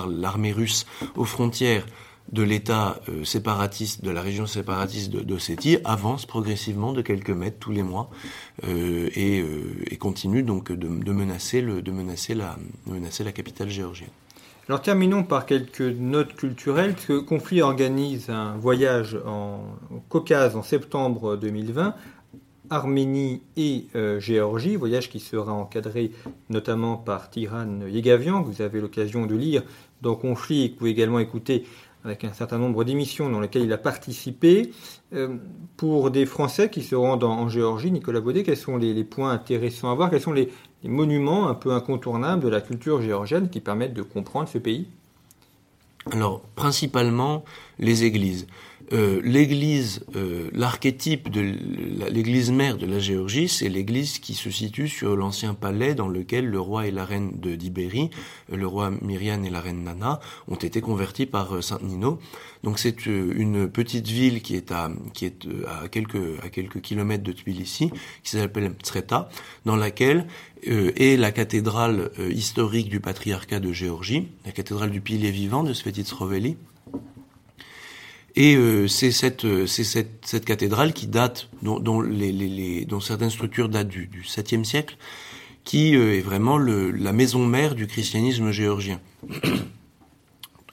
[0.08, 1.86] l'armée russe aux frontières
[2.32, 7.72] de l'État euh, séparatiste, de la région séparatiste d'Ossétie, avancent progressivement de quelques mètres tous
[7.72, 8.10] les mois
[8.68, 9.44] euh, et,
[9.92, 14.10] et, continuent donc de, menacer la, capitale géorgienne.
[14.68, 16.96] Alors terminons par quelques notes culturelles.
[16.98, 19.60] Ce conflit organise un voyage en,
[19.92, 21.96] au Caucase en septembre 2020
[22.70, 26.12] Arménie et euh, Géorgie, voyage qui sera encadré
[26.50, 29.64] notamment par Tiran Yegavian, que vous avez l'occasion de lire
[30.02, 31.66] dans Conflit et que vous pouvez également écouter
[32.06, 34.72] avec un certain nombre d'émissions dans lesquelles il a participé.
[35.14, 35.38] Euh,
[35.78, 39.92] pour des Français qui se rendent en, Géorgie, Nicolas Baudet, quels sont les, points intéressants
[39.92, 40.10] à voir?
[40.10, 40.50] Quels sont les,
[40.84, 44.88] monuments un peu incontournables de la culture géorgienne qui permettent de comprendre ce pays?
[46.12, 47.46] Alors, principalement
[47.80, 48.48] les églises.
[48.92, 51.40] Euh, l'église, euh, l'archétype de
[52.10, 56.48] l'église mère de la Géorgie, c'est l'église qui se situe sur l'ancien palais dans lequel
[56.48, 58.10] le roi et la reine de d'Ibérie,
[58.52, 62.20] euh, le roi Myriane et la reine Nana, ont été convertis par Saint Nino.
[62.64, 67.24] Donc c'est une petite ville qui est à qui est à quelques à quelques kilomètres
[67.24, 67.90] de Tbilissi,
[68.24, 69.30] qui s'appelle Tsreta,
[69.66, 70.28] dans laquelle
[70.66, 76.56] est la cathédrale historique du patriarcat de Géorgie, la cathédrale du pilier vivant de Svetitsroveli
[78.36, 82.86] et euh, c'est cette, euh, c'est cette, cette, cathédrale qui date, dont, dont, les, les,
[82.86, 84.98] dont certaines structures datent du, du 7e siècle,
[85.64, 89.00] qui euh, est vraiment le, la maison mère du christianisme géorgien.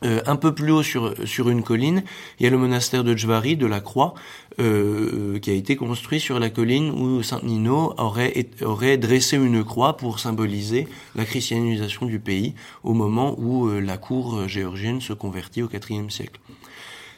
[0.03, 2.05] un peu plus haut sur, sur une colline,
[2.39, 4.15] il y a le monastère de Djvari, de la Croix,
[4.57, 9.99] qui a été construit sur la colline où Saint Nino aurait, aurait dressé une croix
[9.99, 15.69] pour symboliser la christianisation du pays au moment où la cour géorgienne se convertit au
[15.69, 16.41] IVe siècle.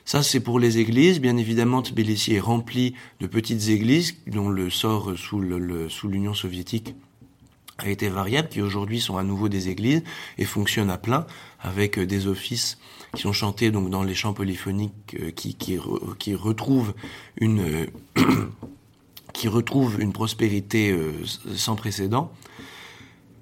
[0.05, 1.21] Ça, c'est pour les églises.
[1.21, 6.95] Bien évidemment, Tbilissi est rempli de petites églises dont le sort sous l'Union soviétique
[7.79, 10.03] a été variable, qui aujourd'hui sont à nouveau des églises
[10.39, 11.27] et fonctionnent à plein
[11.61, 12.79] avec euh, des offices
[13.15, 15.33] qui sont chantés donc dans les chants polyphoniques euh, euh,
[19.33, 20.95] qui retrouvent une prospérité
[21.55, 22.33] sans précédent.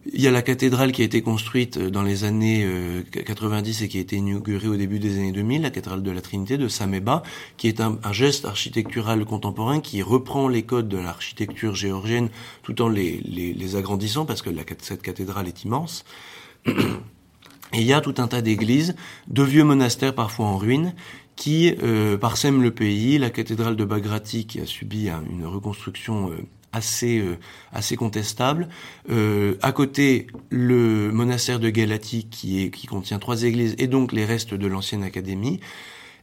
[0.07, 2.67] Il y a la cathédrale qui a été construite euh, dans les années
[3.13, 6.11] 90 euh, et qui a été inaugurée au début des années 2000, la cathédrale de
[6.11, 7.23] la Trinité de Sameba,
[7.59, 12.31] qui est un, geste architectural contemporain qui reprend les codes de l'architecture géorgienne
[12.63, 16.05] tout en les, les, agrandissant parce que la, cette cathédrale est immense.
[16.67, 18.97] Et il y a tout un tas d'églises,
[19.29, 20.95] de vieux monastères parfois en ruine,
[21.37, 23.19] qui euh, parsèment le pays.
[23.19, 26.33] La cathédrale de Bagrati qui a subi une reconstruction
[26.73, 28.69] assez contestable.
[29.11, 34.25] Euh, à côté, le monastère de Galati qui qui contient trois églises et donc les
[34.25, 35.61] restes de l'ancienne académie.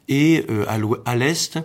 [0.10, 0.66] Et euh,
[1.06, 1.60] à l'est,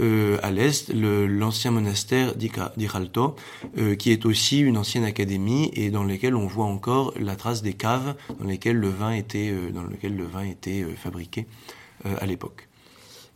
[0.00, 3.36] euh, à l'est, l'ancien monastère d'Iralto,
[3.78, 7.62] euh, qui est aussi une ancienne académie et dans lequel on voit encore la trace
[7.62, 11.46] des caves dans lesquelles le vin était, euh, dans lequel le vin était fabriqué
[12.20, 12.68] à l'époque.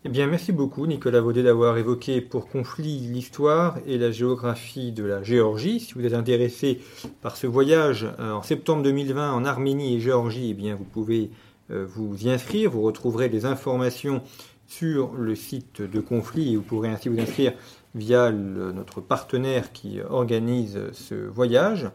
[0.04, 5.02] Eh bien, merci beaucoup, Nicolas Vaudet, d'avoir évoqué pour conflit l'histoire et la géographie de
[5.02, 5.80] la Géorgie.
[5.80, 6.80] Si vous êtes intéressé
[7.20, 11.32] par ce voyage euh, en septembre 2020 en Arménie et Géorgie, eh bien, vous pouvez
[11.72, 12.70] euh, vous y inscrire.
[12.70, 14.22] Vous retrouverez des informations
[14.68, 17.54] sur le site de conflit et vous pourrez ainsi vous inscrire
[17.96, 21.90] via notre partenaire qui organise ce voyage.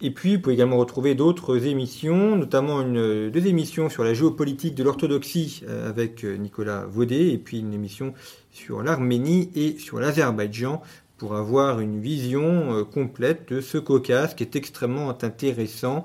[0.00, 4.84] Et puis, vous pouvez également retrouver d'autres émissions, notamment deux émissions sur la géopolitique de
[4.84, 8.14] l'orthodoxie euh, avec euh, Nicolas Vaudet, et puis une émission
[8.52, 10.82] sur l'Arménie et sur l'Azerbaïdjan
[11.16, 16.04] pour avoir une vision euh, complète de ce Caucase qui est extrêmement intéressant,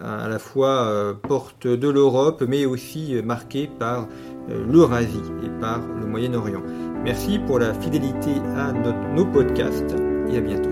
[0.00, 4.08] à la fois porte de l'Europe, mais aussi marqué par
[4.48, 6.62] l'Eurasie et par le Moyen-Orient.
[7.04, 9.94] Merci pour la fidélité à nos podcasts
[10.30, 10.71] et à bientôt.